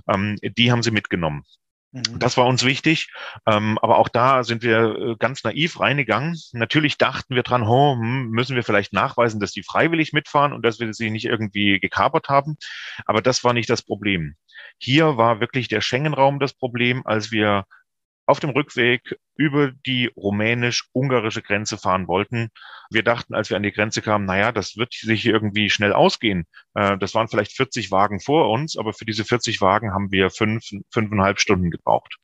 Ähm, 0.08 0.38
die 0.42 0.72
haben 0.72 0.82
sie 0.82 0.92
mitgenommen. 0.92 1.44
Mhm. 1.94 2.18
Das 2.18 2.38
war 2.38 2.48
uns 2.48 2.66
wichtig, 2.66 3.10
ähm, 3.46 3.78
aber 3.82 4.00
auch 4.00 4.10
da 4.10 4.44
sind 4.44 4.64
wir 4.64 4.96
äh, 4.96 5.16
ganz 5.18 5.44
naiv 5.44 5.80
reingegangen. 5.80 6.38
Natürlich 6.52 6.98
dachten 6.98 7.36
wir 7.36 7.44
dran, 7.44 7.62
oh, 7.64 7.96
müssen 7.96 8.56
wir 8.56 8.64
vielleicht 8.64 8.94
nachweisen, 8.94 9.40
dass 9.40 9.52
die 9.52 9.64
freiwillig 9.64 10.12
mitfahren 10.12 10.54
und 10.54 10.66
dass 10.66 10.80
wir 10.80 10.92
sie 10.94 11.12
nicht 11.12 11.26
irgendwie 11.26 11.80
gekapert 11.80 12.30
haben. 12.30 12.58
Aber 13.06 13.22
das 13.22 13.44
war 13.44 13.54
nicht 13.54 13.70
das 13.70 13.84
Problem. 13.84 14.36
Hier 14.80 15.18
war 15.18 15.40
wirklich 15.40 15.68
der 15.68 15.82
Schengen-Raum 15.82 16.40
das 16.40 16.54
Problem, 16.54 17.06
als 17.06 17.32
wir 17.32 17.66
auf 18.26 18.40
dem 18.40 18.52
Rückweg 18.52 19.18
über 19.36 19.72
die 19.72 20.12
rumänisch-ungarische 20.16 21.42
Grenze 21.42 21.78
fahren 21.78 22.08
wollten. 22.08 22.50
Wir 22.90 23.04
dachten, 23.04 23.34
als 23.34 23.50
wir 23.50 23.58
an 23.58 23.64
die 23.64 23.72
Grenze 23.72 24.02
kamen, 24.02 24.26
naja, 24.26 24.52
das 24.52 24.78
wird 24.78 24.94
sich 24.94 25.26
irgendwie 25.26 25.70
schnell 25.70 25.94
ausgehen. 25.94 26.46
Äh, 26.76 26.98
das 26.98 27.16
waren 27.16 27.28
vielleicht 27.28 27.54
40 27.54 27.92
Wagen 27.92 28.20
vor 28.20 28.50
uns, 28.50 28.78
aber 28.78 28.94
für 28.94 29.06
diese 29.06 29.26
40 29.26 29.62
Wagen 29.62 29.94
haben 29.94 30.12
wir 30.12 30.30
fünf, 30.30 30.70
fünfeinhalb 30.92 31.40
Stunden 31.40 31.72
gebraucht. 31.72 32.18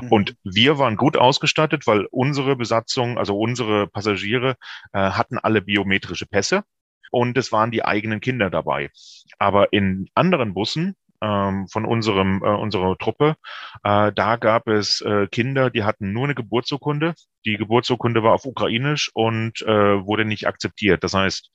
Mhm. 0.00 0.12
Und 0.12 0.36
wir 0.44 0.78
waren 0.78 0.96
gut 0.96 1.16
ausgestattet, 1.16 1.86
weil 1.86 2.06
unsere 2.10 2.56
Besatzung, 2.56 3.18
also 3.18 3.38
unsere 3.38 3.86
Passagiere, 3.86 4.56
äh, 4.92 4.98
hatten 4.98 5.38
alle 5.38 5.62
biometrische 5.62 6.26
Pässe 6.26 6.64
und 7.10 7.36
es 7.36 7.52
waren 7.52 7.70
die 7.70 7.84
eigenen 7.84 8.20
Kinder 8.20 8.50
dabei. 8.50 8.90
Aber 9.38 9.72
in 9.72 10.08
anderen 10.14 10.54
Bussen 10.54 10.96
ähm, 11.22 11.68
von 11.68 11.84
unserem, 11.84 12.42
äh, 12.42 12.48
unserer 12.48 12.96
Truppe. 12.98 13.36
Äh, 13.84 14.12
da 14.12 14.36
gab 14.36 14.68
es 14.68 15.00
äh, 15.00 15.26
Kinder, 15.28 15.70
die 15.70 15.84
hatten 15.84 16.12
nur 16.12 16.24
eine 16.24 16.34
Geburtsurkunde. 16.34 17.14
Die 17.44 17.56
Geburtsurkunde 17.56 18.22
war 18.22 18.32
auf 18.34 18.44
Ukrainisch 18.44 19.10
und 19.14 19.62
äh, 19.62 20.04
wurde 20.04 20.24
nicht 20.24 20.46
akzeptiert. 20.46 21.04
Das 21.04 21.14
heißt, 21.14 21.50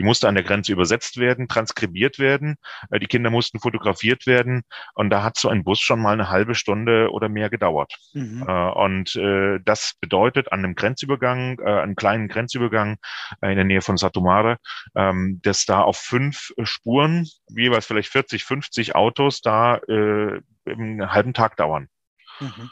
die 0.00 0.04
musste 0.04 0.28
an 0.28 0.34
der 0.34 0.44
Grenze 0.44 0.72
übersetzt 0.72 1.18
werden, 1.18 1.46
transkribiert 1.46 2.18
werden. 2.18 2.56
Äh, 2.90 3.00
die 3.00 3.06
Kinder 3.06 3.28
mussten 3.28 3.60
fotografiert 3.60 4.26
werden. 4.26 4.62
Und 4.94 5.10
da 5.10 5.22
hat 5.22 5.36
so 5.36 5.50
ein 5.50 5.62
Bus 5.62 5.78
schon 5.78 6.00
mal 6.00 6.14
eine 6.14 6.30
halbe 6.30 6.54
Stunde 6.54 7.10
oder 7.10 7.28
mehr 7.28 7.50
gedauert. 7.50 7.94
Mhm. 8.14 8.46
Äh, 8.48 8.70
und 8.70 9.14
äh, 9.16 9.58
das 9.62 9.96
bedeutet 10.00 10.52
an 10.52 10.60
einem 10.60 10.74
Grenzübergang, 10.74 11.60
einem 11.60 11.96
kleinen 11.96 12.28
Grenzübergang 12.28 12.96
in 13.42 13.56
der 13.56 13.64
Nähe 13.64 13.82
von 13.82 13.98
Satumare, 13.98 14.56
ähm, 14.94 15.40
dass 15.42 15.66
da 15.66 15.82
auf 15.82 15.98
fünf 15.98 16.52
Spuren, 16.62 17.28
jeweils 17.54 17.84
vielleicht 17.84 18.08
40, 18.08 18.44
50 18.44 18.94
Autos 18.94 19.42
da 19.42 19.76
im 19.86 21.12
halben 21.12 21.34
Tag 21.34 21.56
dauern. 21.56 21.88
Mhm. 22.40 22.70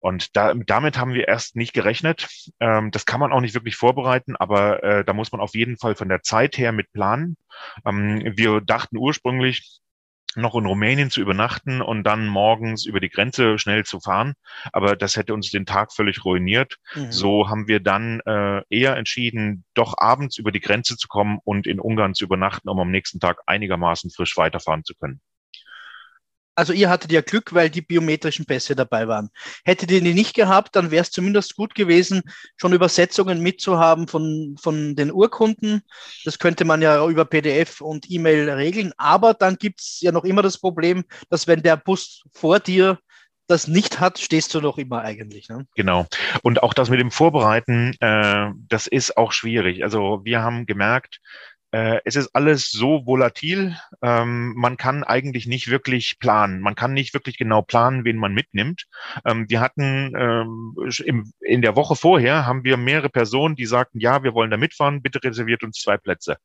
Und 0.00 0.36
da, 0.36 0.54
damit 0.54 0.98
haben 0.98 1.14
wir 1.14 1.28
erst 1.28 1.56
nicht 1.56 1.72
gerechnet. 1.72 2.28
Ähm, 2.58 2.90
das 2.90 3.06
kann 3.06 3.20
man 3.20 3.32
auch 3.32 3.40
nicht 3.40 3.54
wirklich 3.54 3.76
vorbereiten, 3.76 4.34
aber 4.36 4.82
äh, 4.82 5.04
da 5.04 5.12
muss 5.12 5.30
man 5.30 5.40
auf 5.40 5.54
jeden 5.54 5.76
Fall 5.76 5.94
von 5.94 6.08
der 6.08 6.22
Zeit 6.22 6.58
her 6.58 6.72
mit 6.72 6.92
planen. 6.92 7.36
Ähm, 7.84 8.32
wir 8.36 8.60
dachten 8.60 8.96
ursprünglich, 8.96 9.80
noch 10.36 10.54
in 10.54 10.66
Rumänien 10.66 11.10
zu 11.10 11.20
übernachten 11.20 11.82
und 11.82 12.04
dann 12.04 12.28
morgens 12.28 12.86
über 12.86 13.00
die 13.00 13.08
Grenze 13.08 13.58
schnell 13.58 13.84
zu 13.84 14.00
fahren. 14.00 14.34
Aber 14.72 14.96
das 14.96 15.16
hätte 15.16 15.34
uns 15.34 15.50
den 15.50 15.66
Tag 15.66 15.92
völlig 15.92 16.24
ruiniert. 16.24 16.76
Mhm. 16.94 17.10
So 17.10 17.48
haben 17.48 17.66
wir 17.66 17.80
dann 17.80 18.20
äh, 18.20 18.62
eher 18.70 18.96
entschieden, 18.96 19.64
doch 19.74 19.94
abends 19.98 20.38
über 20.38 20.52
die 20.52 20.60
Grenze 20.60 20.96
zu 20.96 21.08
kommen 21.08 21.40
und 21.44 21.66
in 21.66 21.80
Ungarn 21.80 22.14
zu 22.14 22.24
übernachten, 22.24 22.68
um 22.68 22.78
am 22.78 22.90
nächsten 22.90 23.18
Tag 23.18 23.38
einigermaßen 23.46 24.10
frisch 24.10 24.36
weiterfahren 24.36 24.84
zu 24.84 24.94
können 24.94 25.20
also 26.60 26.74
ihr 26.74 26.90
hattet 26.90 27.10
ja 27.10 27.22
Glück, 27.22 27.54
weil 27.54 27.70
die 27.70 27.80
biometrischen 27.80 28.44
Pässe 28.44 28.76
dabei 28.76 29.08
waren. 29.08 29.30
Hättet 29.64 29.90
ihr 29.90 30.02
die 30.02 30.12
nicht 30.12 30.34
gehabt, 30.34 30.76
dann 30.76 30.90
wäre 30.90 31.00
es 31.00 31.10
zumindest 31.10 31.56
gut 31.56 31.74
gewesen, 31.74 32.22
schon 32.58 32.74
Übersetzungen 32.74 33.40
mitzuhaben 33.40 34.08
von, 34.08 34.56
von 34.60 34.94
den 34.94 35.10
Urkunden. 35.10 35.80
Das 36.26 36.38
könnte 36.38 36.66
man 36.66 36.82
ja 36.82 37.06
über 37.06 37.24
PDF 37.24 37.80
und 37.80 38.10
E-Mail 38.10 38.50
regeln. 38.50 38.92
Aber 38.98 39.32
dann 39.32 39.56
gibt 39.56 39.80
es 39.80 40.02
ja 40.02 40.12
noch 40.12 40.24
immer 40.24 40.42
das 40.42 40.58
Problem, 40.58 41.04
dass 41.30 41.46
wenn 41.46 41.62
der 41.62 41.78
Bus 41.78 42.24
vor 42.30 42.60
dir 42.60 42.98
das 43.46 43.66
nicht 43.66 43.98
hat, 43.98 44.18
stehst 44.18 44.54
du 44.54 44.60
noch 44.60 44.76
immer 44.76 45.00
eigentlich. 45.00 45.48
Ne? 45.48 45.66
Genau. 45.74 46.06
Und 46.42 46.62
auch 46.62 46.74
das 46.74 46.90
mit 46.90 47.00
dem 47.00 47.10
Vorbereiten, 47.10 47.94
äh, 48.00 48.50
das 48.68 48.86
ist 48.86 49.16
auch 49.16 49.32
schwierig. 49.32 49.82
Also 49.82 50.20
wir 50.24 50.42
haben 50.42 50.66
gemerkt, 50.66 51.20
es 51.72 52.16
ist 52.16 52.34
alles 52.34 52.70
so 52.70 53.06
volatil, 53.06 53.76
ähm, 54.02 54.54
man 54.56 54.76
kann 54.76 55.04
eigentlich 55.04 55.46
nicht 55.46 55.68
wirklich 55.68 56.18
planen. 56.18 56.60
Man 56.60 56.74
kann 56.74 56.92
nicht 56.92 57.14
wirklich 57.14 57.36
genau 57.38 57.62
planen, 57.62 58.04
wen 58.04 58.16
man 58.16 58.32
mitnimmt. 58.32 58.86
Ähm, 59.24 59.46
wir 59.48 59.60
hatten 59.60 60.12
ähm, 60.16 61.32
in 61.40 61.62
der 61.62 61.76
Woche 61.76 61.96
vorher 61.96 62.46
haben 62.46 62.64
wir 62.64 62.76
mehrere 62.76 63.08
Personen, 63.08 63.56
die 63.56 63.66
sagten, 63.66 64.00
ja, 64.00 64.22
wir 64.22 64.34
wollen 64.34 64.50
da 64.50 64.56
mitfahren, 64.56 65.02
bitte 65.02 65.22
reserviert 65.22 65.62
uns 65.62 65.78
zwei 65.78 65.96
Plätze. 65.96 66.36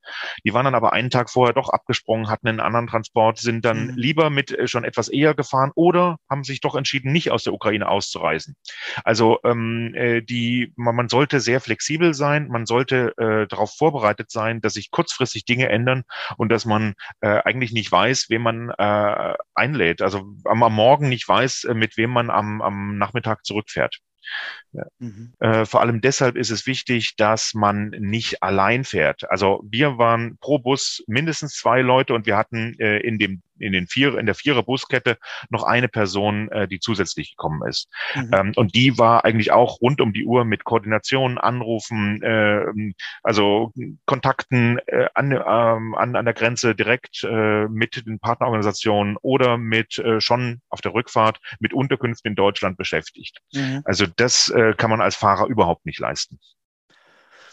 Die 0.43 0.53
waren 0.53 0.65
dann 0.65 0.75
aber 0.75 0.93
einen 0.93 1.09
Tag 1.09 1.29
vorher 1.29 1.53
doch 1.53 1.69
abgesprungen, 1.69 2.29
hatten 2.29 2.47
einen 2.47 2.59
anderen 2.59 2.87
Transport, 2.87 3.39
sind 3.39 3.65
dann 3.65 3.87
mhm. 3.87 3.93
lieber 3.95 4.29
mit 4.29 4.51
äh, 4.51 4.67
schon 4.67 4.83
etwas 4.83 5.07
eher 5.07 5.33
gefahren 5.33 5.71
oder 5.75 6.17
haben 6.29 6.43
sich 6.43 6.61
doch 6.61 6.75
entschieden, 6.75 7.11
nicht 7.11 7.31
aus 7.31 7.43
der 7.43 7.53
Ukraine 7.53 7.87
auszureisen. 7.87 8.55
Also 9.03 9.39
äh, 9.43 10.21
die, 10.21 10.73
man, 10.75 11.09
sollte 11.09 11.39
sehr 11.39 11.61
flexibel 11.61 12.13
sein, 12.13 12.47
man 12.47 12.65
sollte 12.65 13.13
äh, 13.17 13.47
darauf 13.47 13.75
vorbereitet 13.75 14.31
sein, 14.31 14.61
dass 14.61 14.73
sich 14.73 14.91
kurz 14.91 15.13
kurzfristig 15.15 15.45
Dinge 15.45 15.69
ändern 15.69 16.03
und 16.37 16.49
dass 16.51 16.65
man 16.65 16.95
äh, 17.21 17.41
eigentlich 17.43 17.71
nicht 17.71 17.91
weiß, 17.91 18.29
wen 18.29 18.41
man 18.41 18.69
äh, 18.69 19.35
einlädt. 19.53 20.01
Also 20.01 20.25
am, 20.45 20.63
am 20.63 20.73
Morgen 20.73 21.09
nicht 21.09 21.27
weiß, 21.27 21.65
äh, 21.65 21.73
mit 21.73 21.97
wem 21.97 22.11
man 22.11 22.29
am, 22.29 22.61
am 22.61 22.97
Nachmittag 22.97 23.45
zurückfährt. 23.45 23.99
Ja. 24.71 24.83
Mhm. 24.99 25.33
Äh, 25.39 25.65
vor 25.65 25.81
allem 25.81 26.01
deshalb 26.01 26.35
ist 26.35 26.49
es 26.49 26.65
wichtig, 26.65 27.15
dass 27.15 27.53
man 27.53 27.89
nicht 27.89 28.41
allein 28.41 28.83
fährt. 28.83 29.29
Also 29.29 29.63
wir 29.69 29.97
waren 29.97 30.37
pro 30.39 30.59
Bus 30.59 31.03
mindestens 31.07 31.53
zwei 31.53 31.81
Leute 31.81 32.13
und 32.13 32.25
wir 32.25 32.35
hatten 32.35 32.73
äh, 32.79 32.97
in 32.97 33.19
dem 33.19 33.43
in 33.59 33.73
den 33.73 33.87
vier 33.87 34.17
in 34.17 34.25
der 34.25 34.35
vierer 34.35 34.63
Buskette 34.63 35.17
noch 35.49 35.63
eine 35.63 35.87
Person, 35.87 36.49
äh, 36.49 36.67
die 36.67 36.79
zusätzlich 36.79 37.31
gekommen 37.31 37.67
ist. 37.67 37.89
Mhm. 38.15 38.31
Ähm, 38.33 38.53
und 38.55 38.75
die 38.75 38.97
war 38.97 39.25
eigentlich 39.25 39.51
auch 39.51 39.81
rund 39.81 40.01
um 40.01 40.13
die 40.13 40.25
Uhr 40.25 40.45
mit 40.45 40.63
Koordination, 40.63 41.37
Anrufen, 41.37 42.21
äh, 42.21 42.65
also 43.23 43.71
Kontakten 44.05 44.79
äh, 44.87 45.07
an, 45.13 45.31
ähm, 45.31 45.95
an, 45.95 46.15
an 46.15 46.25
der 46.25 46.33
Grenze 46.33 46.75
direkt 46.75 47.23
äh, 47.23 47.67
mit 47.67 48.05
den 48.05 48.19
Partnerorganisationen 48.19 49.17
oder 49.21 49.57
mit 49.57 49.97
äh, 49.99 50.19
schon 50.21 50.61
auf 50.69 50.81
der 50.81 50.93
Rückfahrt 50.93 51.39
mit 51.59 51.73
Unterkünften 51.73 52.31
in 52.31 52.35
Deutschland 52.35 52.77
beschäftigt. 52.77 53.39
Mhm. 53.53 53.81
Also 53.85 54.05
das 54.15 54.49
äh, 54.49 54.73
kann 54.77 54.89
man 54.89 55.01
als 55.01 55.15
Fahrer 55.15 55.47
überhaupt 55.47 55.85
nicht 55.85 55.99
leisten. 55.99 56.39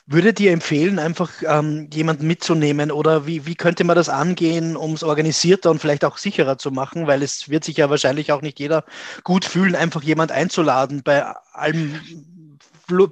Würdet 0.06 0.40
ihr 0.40 0.50
empfehlen, 0.50 0.98
einfach 0.98 1.30
ähm, 1.46 1.88
jemanden 1.92 2.26
mitzunehmen 2.26 2.90
oder 2.90 3.24
wie, 3.26 3.46
wie 3.46 3.54
könnte 3.54 3.84
man 3.84 3.94
das 3.94 4.08
angehen, 4.08 4.76
um 4.76 4.94
es 4.94 5.04
organisierter 5.04 5.70
und 5.70 5.78
vielleicht 5.78 6.04
auch 6.04 6.18
sicherer 6.18 6.58
zu 6.58 6.72
machen? 6.72 7.06
Weil 7.06 7.22
es 7.22 7.48
wird 7.48 7.62
sich 7.62 7.76
ja 7.76 7.88
wahrscheinlich 7.88 8.32
auch 8.32 8.42
nicht 8.42 8.58
jeder 8.58 8.84
gut 9.22 9.44
fühlen, 9.44 9.76
einfach 9.76 10.02
jemand 10.02 10.32
einzuladen 10.32 11.02
bei 11.04 11.24
allem, 11.52 12.00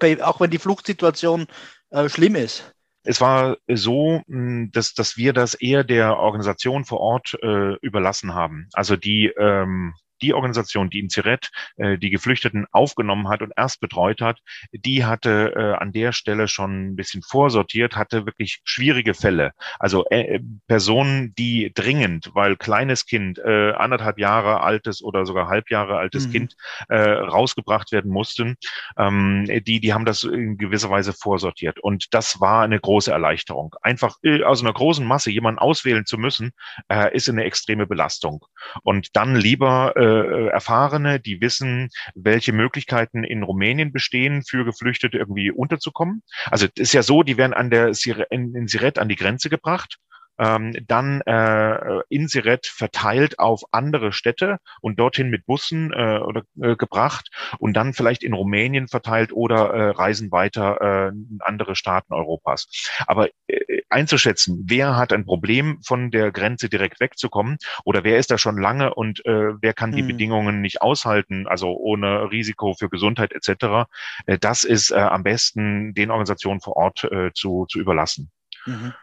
bei, 0.00 0.22
auch 0.22 0.40
wenn 0.40 0.50
die 0.50 0.58
Fluchtsituation 0.58 1.46
äh, 1.90 2.08
schlimm 2.08 2.34
ist. 2.34 2.72
Es 3.04 3.20
war 3.20 3.56
so, 3.68 4.22
dass, 4.26 4.92
dass 4.92 5.16
wir 5.16 5.32
das 5.32 5.54
eher 5.54 5.84
der 5.84 6.18
Organisation 6.18 6.84
vor 6.84 7.00
Ort 7.00 7.38
äh, 7.40 7.76
überlassen 7.80 8.34
haben. 8.34 8.68
Also 8.72 8.96
die 8.96 9.32
ähm, 9.38 9.94
die 10.22 10.34
Organisation, 10.34 10.90
die 10.90 11.00
in 11.00 11.08
Ziret 11.08 11.50
äh, 11.76 11.98
die 11.98 12.10
Geflüchteten 12.10 12.66
aufgenommen 12.72 13.28
hat 13.28 13.42
und 13.42 13.52
erst 13.56 13.80
betreut 13.80 14.20
hat, 14.20 14.40
die 14.72 15.04
hatte 15.04 15.52
äh, 15.56 15.74
an 15.74 15.92
der 15.92 16.12
Stelle 16.12 16.48
schon 16.48 16.90
ein 16.90 16.96
bisschen 16.96 17.22
vorsortiert, 17.22 17.96
hatte 17.96 18.26
wirklich 18.26 18.60
schwierige 18.64 19.14
Fälle. 19.14 19.52
Also 19.78 20.04
äh, 20.10 20.40
Personen, 20.66 21.34
die 21.36 21.72
dringend, 21.74 22.30
weil 22.34 22.56
kleines 22.56 23.06
Kind, 23.06 23.38
äh, 23.38 23.72
anderthalb 23.72 24.18
Jahre 24.18 24.60
altes 24.60 25.02
oder 25.02 25.26
sogar 25.26 25.48
halb 25.48 25.70
Jahre 25.70 25.96
altes 25.96 26.28
mhm. 26.28 26.32
Kind 26.32 26.56
äh, 26.88 26.98
rausgebracht 26.98 27.92
werden 27.92 28.10
mussten, 28.10 28.56
ähm, 28.96 29.46
die, 29.46 29.80
die 29.80 29.92
haben 29.92 30.04
das 30.04 30.24
in 30.24 30.58
gewisser 30.58 30.90
Weise 30.90 31.12
vorsortiert. 31.12 31.80
Und 31.80 32.12
das 32.14 32.40
war 32.40 32.62
eine 32.62 32.78
große 32.78 33.10
Erleichterung. 33.10 33.74
Einfach 33.82 34.16
äh, 34.22 34.42
aus 34.42 34.62
einer 34.62 34.72
großen 34.72 35.06
Masse 35.06 35.30
jemanden 35.30 35.58
auswählen 35.58 36.06
zu 36.06 36.18
müssen, 36.18 36.52
äh, 36.88 37.14
ist 37.14 37.28
eine 37.28 37.44
extreme 37.44 37.86
Belastung. 37.86 38.44
Und 38.82 39.16
dann 39.16 39.36
lieber 39.36 39.96
äh, 39.96 40.09
Erfahrene, 40.52 41.20
die 41.20 41.40
wissen, 41.40 41.88
welche 42.14 42.52
Möglichkeiten 42.52 43.24
in 43.24 43.42
Rumänien 43.42 43.92
bestehen, 43.92 44.42
für 44.42 44.64
Geflüchtete 44.64 45.18
irgendwie 45.18 45.50
unterzukommen. 45.50 46.22
Also 46.46 46.66
es 46.66 46.80
ist 46.80 46.92
ja 46.92 47.02
so, 47.02 47.22
die 47.22 47.36
werden 47.36 47.54
an 47.54 47.70
der 47.70 47.92
in, 48.30 48.54
in 48.54 48.66
Siret 48.68 48.98
an 48.98 49.08
die 49.08 49.16
Grenze 49.16 49.50
gebracht 49.50 49.98
ähm, 50.40 50.74
dann 50.88 51.20
äh, 51.22 52.00
in 52.08 52.26
Siret 52.26 52.66
verteilt 52.66 53.38
auf 53.38 53.62
andere 53.70 54.12
Städte 54.12 54.58
und 54.80 54.98
dorthin 54.98 55.28
mit 55.28 55.46
Bussen 55.46 55.92
äh, 55.92 56.18
oder, 56.18 56.42
äh, 56.60 56.76
gebracht 56.76 57.30
und 57.58 57.74
dann 57.74 57.92
vielleicht 57.92 58.24
in 58.24 58.32
Rumänien 58.32 58.88
verteilt 58.88 59.32
oder 59.32 59.70
äh, 59.70 59.90
reisen 59.90 60.32
weiter 60.32 60.80
äh, 60.80 61.08
in 61.08 61.38
andere 61.40 61.76
Staaten 61.76 62.14
Europas. 62.14 62.68
Aber 63.06 63.28
äh, 63.46 63.82
einzuschätzen, 63.90 64.64
wer 64.66 64.96
hat 64.96 65.12
ein 65.12 65.26
Problem, 65.26 65.80
von 65.84 66.10
der 66.10 66.32
Grenze 66.32 66.68
direkt 66.68 67.00
wegzukommen 67.00 67.58
oder 67.84 68.02
wer 68.04 68.18
ist 68.18 68.30
da 68.30 68.38
schon 68.38 68.58
lange 68.58 68.94
und 68.94 69.24
äh, 69.26 69.52
wer 69.60 69.74
kann 69.74 69.92
die 69.92 70.02
mhm. 70.02 70.08
Bedingungen 70.08 70.60
nicht 70.60 70.80
aushalten, 70.80 71.46
also 71.46 71.76
ohne 71.76 72.30
Risiko 72.30 72.74
für 72.74 72.88
Gesundheit 72.88 73.32
etc., 73.32 73.88
äh, 74.26 74.38
das 74.38 74.64
ist 74.64 74.90
äh, 74.90 74.94
am 74.96 75.22
besten 75.22 75.92
den 75.92 76.10
Organisationen 76.10 76.60
vor 76.60 76.76
Ort 76.76 77.04
äh, 77.04 77.30
zu, 77.34 77.66
zu 77.68 77.78
überlassen. 77.78 78.30
Mhm. 78.66 78.94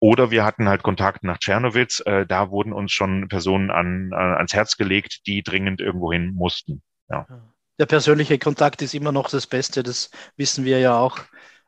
Oder 0.00 0.30
wir 0.30 0.44
hatten 0.44 0.68
halt 0.68 0.82
Kontakt 0.82 1.24
nach 1.24 1.38
Tschernowitz. 1.38 2.00
Äh, 2.06 2.26
da 2.26 2.50
wurden 2.50 2.72
uns 2.72 2.92
schon 2.92 3.28
Personen 3.28 3.70
an, 3.70 4.12
an, 4.12 4.34
ans 4.34 4.52
Herz 4.52 4.76
gelegt, 4.76 5.26
die 5.26 5.42
dringend 5.42 5.80
irgendwohin 5.80 6.34
mussten. 6.34 6.82
Ja. 7.10 7.26
Der 7.78 7.86
persönliche 7.86 8.38
Kontakt 8.38 8.82
ist 8.82 8.94
immer 8.94 9.12
noch 9.12 9.30
das 9.30 9.46
Beste, 9.46 9.82
das 9.82 10.10
wissen 10.36 10.64
wir 10.64 10.78
ja 10.78 10.98
auch. 10.98 11.18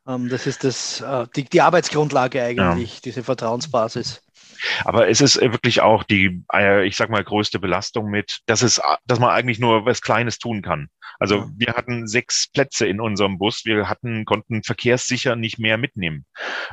Ähm, 0.07 0.29
das 0.29 0.47
ist 0.47 0.65
das, 0.65 1.01
äh, 1.01 1.27
die, 1.35 1.45
die 1.45 1.61
Arbeitsgrundlage 1.61 2.43
eigentlich, 2.43 2.95
ja. 2.95 3.01
diese 3.05 3.23
Vertrauensbasis. 3.23 4.23
Aber 4.85 5.09
es 5.09 5.21
ist 5.21 5.37
äh, 5.37 5.52
wirklich 5.52 5.81
auch 5.81 6.02
die, 6.02 6.43
äh, 6.52 6.87
ich 6.87 6.97
sag 6.97 7.11
mal, 7.11 7.25
größte 7.25 7.59
Belastung 7.59 8.11
mit, 8.11 8.40
dass 8.47 8.62
es, 8.62 8.81
dass 9.07 9.21
man 9.21 9.31
eigentlich 9.31 9.59
nur 9.59 9.87
was 9.87 10.02
Kleines 10.02 10.38
tun 10.38 10.62
kann. 10.62 10.88
Also 11.19 11.50
wir 11.57 11.75
hatten 11.75 12.07
sechs 12.07 12.49
Plätze 12.50 12.87
in 12.87 12.99
unserem 12.99 13.38
Bus. 13.38 13.67
Wir 13.67 13.88
hatten, 13.88 14.25
konnten 14.25 14.62
verkehrssicher 14.62 15.37
nicht 15.37 15.59
mehr 15.59 15.76
mitnehmen. 15.76 16.25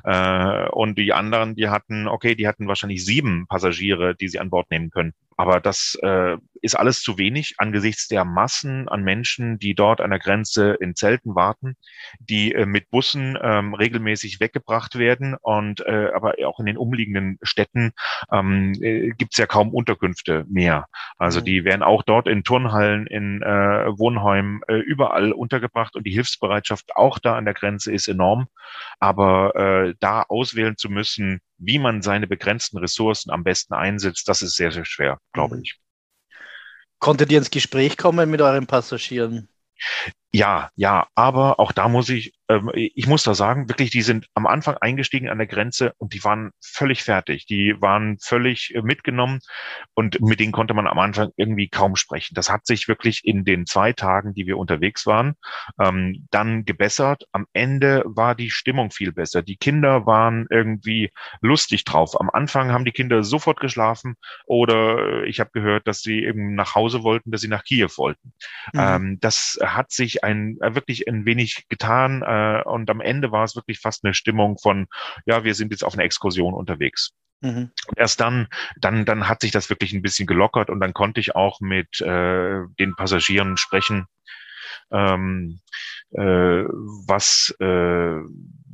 Äh, 0.06 0.70
und 0.70 0.98
die 0.98 1.12
anderen, 1.12 1.56
die 1.56 1.68
hatten, 1.68 2.08
okay, 2.08 2.34
die 2.34 2.48
hatten 2.48 2.68
wahrscheinlich 2.68 3.04
sieben 3.06 3.46
Passagiere, 3.48 4.16
die 4.16 4.30
sie 4.30 4.40
an 4.40 4.50
Bord 4.50 4.72
nehmen 4.72 4.90
können. 4.90 5.14
Aber 5.40 5.60
das 5.60 5.98
äh, 6.02 6.38
ist 6.62 6.76
alles 6.76 7.02
zu 7.02 7.20
wenig 7.20 7.56
angesichts 7.60 8.08
der 8.08 8.26
Massen 8.26 8.90
an 8.90 9.04
Menschen, 9.04 9.60
die 9.60 9.76
dort 9.76 10.02
an 10.02 10.10
der 10.10 10.20
Grenze 10.20 10.76
in 10.80 10.96
Zelten 10.96 11.36
warten, 11.36 11.76
die 12.20 12.54
äh, 12.54 12.66
mit 12.66 12.90
Bussen 12.90 13.38
ähm, 13.40 13.76
regelmäßig 13.76 14.40
weggebracht 14.40 14.98
werden. 14.98 15.36
Und 15.40 15.82
äh, 15.82 16.10
aber 16.16 16.36
auch 16.46 16.60
in 16.60 16.66
den 16.66 16.78
umliegenden 16.78 17.38
Städten 17.44 17.77
ähm, 18.32 18.74
äh, 18.82 19.10
gibt 19.12 19.34
es 19.34 19.38
ja 19.38 19.46
kaum 19.46 19.74
Unterkünfte 19.74 20.46
mehr. 20.50 20.88
Also 21.18 21.40
mhm. 21.40 21.46
die 21.46 21.64
werden 21.66 21.84
auch 21.84 22.04
dort 22.04 22.28
in 22.28 22.44
Turnhallen, 22.44 23.08
in 23.08 23.42
äh, 23.42 23.98
Wohnheimen 23.98 24.62
äh, 24.68 24.76
überall 24.76 25.32
untergebracht 25.32 25.96
und 25.96 26.06
die 26.06 26.12
Hilfsbereitschaft 26.12 26.96
auch 26.96 27.20
da 27.20 27.36
an 27.36 27.46
der 27.46 27.54
Grenze 27.54 27.92
ist 27.92 28.08
enorm. 28.08 28.48
Aber 29.00 29.56
äh, 29.56 29.94
da 30.00 30.24
auswählen 30.24 30.78
zu 30.78 30.90
müssen, 30.90 31.42
wie 31.58 31.80
man 31.80 32.02
seine 32.02 32.28
begrenzten 32.28 32.78
Ressourcen 32.78 33.32
am 33.32 33.44
besten 33.44 33.74
einsetzt, 33.74 34.28
das 34.28 34.42
ist 34.42 34.56
sehr, 34.56 34.72
sehr 34.72 34.86
schwer, 34.86 35.20
glaube 35.34 35.58
mhm. 35.58 35.64
ich. 35.64 35.80
Konntet 37.00 37.32
ihr 37.32 37.38
ins 37.38 37.52
Gespräch 37.52 37.98
kommen 37.98 38.30
mit 38.30 38.42
euren 38.42 38.66
Passagieren? 38.66 39.50
Ja, 40.32 40.70
ja, 40.76 41.08
aber 41.16 41.60
auch 41.60 41.72
da 41.72 41.88
muss 41.88 42.10
ich 42.10 42.34
ähm, 42.50 42.72
ich 42.74 43.08
muss 43.08 43.24
da 43.24 43.34
sagen, 43.34 43.70
wirklich, 43.70 43.92
die 43.92 44.02
sind 44.02 44.28
am 44.34 44.48
Anfang 44.48 44.78
eingestiegen 44.78 45.30
an 45.30 45.38
der 45.38 45.48
Grenze 45.48 45.94
und 45.98 46.14
die 46.14 46.24
waren 46.24 46.52
völlig 46.62 47.04
fertig. 47.04 47.46
Die 47.46 47.76
waren 47.80 48.18
völlig 48.20 48.74
äh, 48.74 48.82
mitgenommen 48.82 49.40
und 49.94 50.22
mit 50.22 50.40
denen 50.40 50.52
konnte 50.52 50.74
man 50.74 50.88
am 50.88 51.00
Anfang 51.00 51.32
irgendwie 51.36 51.68
kaum 51.68 51.96
sprechen. 51.96 52.36
Das 52.36 52.50
hat 52.50 52.66
sich 52.66 52.88
wirklich 52.88 53.26
in 53.26 53.44
den 53.44 53.66
zwei 53.66 53.94
Tagen, 53.94 54.34
die 54.34 54.48
wir 54.48 54.58
unterwegs 54.58 55.06
waren, 55.06 55.36
ähm, 55.80 56.28
dann 56.32 56.66
gebessert. 56.66 57.26
Am 57.32 57.46
Ende 57.54 58.04
war 58.06 58.36
die 58.36 58.50
Stimmung 58.50 58.92
viel 58.92 59.12
besser. 59.12 59.42
Die 59.42 59.58
Kinder 59.58 60.06
waren 60.06 60.48
irgendwie 60.50 61.12
lustig 61.42 61.84
drauf. 61.84 62.20
Am 62.20 62.30
Anfang 62.30 62.72
haben 62.72 62.86
die 62.86 62.92
Kinder 62.92 63.24
sofort 63.24 63.60
geschlafen 63.60 64.16
oder 64.46 65.24
ich 65.24 65.40
habe 65.40 65.52
gehört, 65.54 65.88
dass 65.88 66.02
sie 66.02 66.24
eben 66.24 66.56
nach 66.56 66.76
Hause 66.76 67.04
wollten, 67.04 67.32
dass 67.32 67.42
sie 67.42 67.48
nach 67.48 67.64
Kiew 67.64 67.90
wollten. 67.98 68.34
Mhm. 68.74 68.80
Ähm, 68.80 69.18
das 69.20 69.60
hat 69.62 69.92
sich 69.92 70.17
ein, 70.24 70.58
äh, 70.62 70.76
wirklich 70.76 71.08
ein 71.08 71.26
wenig 71.26 71.66
getan. 71.70 72.24
Äh, 72.24 72.48
äh, 72.48 72.64
und 72.64 72.90
am 72.90 73.02
Ende 73.02 73.32
war 73.32 73.44
es 73.44 73.56
wirklich 73.56 73.80
fast 73.80 74.04
eine 74.04 74.14
Stimmung 74.14 74.58
von, 74.58 74.88
ja, 75.26 75.44
wir 75.44 75.56
sind 75.56 75.72
jetzt 75.72 75.84
auf 75.84 75.94
einer 75.94 76.04
Exkursion 76.04 76.54
unterwegs. 76.54 77.12
Mhm. 77.42 77.72
Und 77.88 77.98
erst 77.98 78.20
dann, 78.20 78.48
dann, 78.80 79.06
dann 79.06 79.28
hat 79.28 79.42
sich 79.42 79.52
das 79.52 79.70
wirklich 79.70 79.94
ein 79.94 80.02
bisschen 80.02 80.28
gelockert 80.28 80.70
und 80.70 80.80
dann 80.80 80.94
konnte 80.94 81.20
ich 81.20 81.36
auch 81.36 81.60
mit 81.62 82.02
äh, 82.02 82.62
den 82.80 82.96
Passagieren 82.96 83.58
sprechen, 83.58 84.08
ähm, 84.92 85.60
äh, 86.12 86.64
was, 86.64 87.56
äh, 87.60 88.22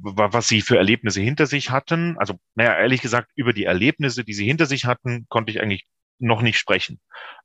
was 0.02 0.48
sie 0.48 0.62
für 0.62 0.78
Erlebnisse 0.78 1.22
hinter 1.22 1.46
sich 1.46 1.72
hatten. 1.72 2.18
Also, 2.18 2.40
naja, 2.56 2.78
ehrlich 2.78 3.02
gesagt, 3.02 3.32
über 3.36 3.54
die 3.54 3.66
Erlebnisse, 3.66 4.24
die 4.24 4.34
sie 4.34 4.46
hinter 4.46 4.66
sich 4.66 4.86
hatten, 4.86 5.26
konnte 5.30 5.52
ich 5.52 5.62
eigentlich 5.62 5.86
noch 6.20 6.42
nicht 6.42 6.58
sprechen. 6.58 7.00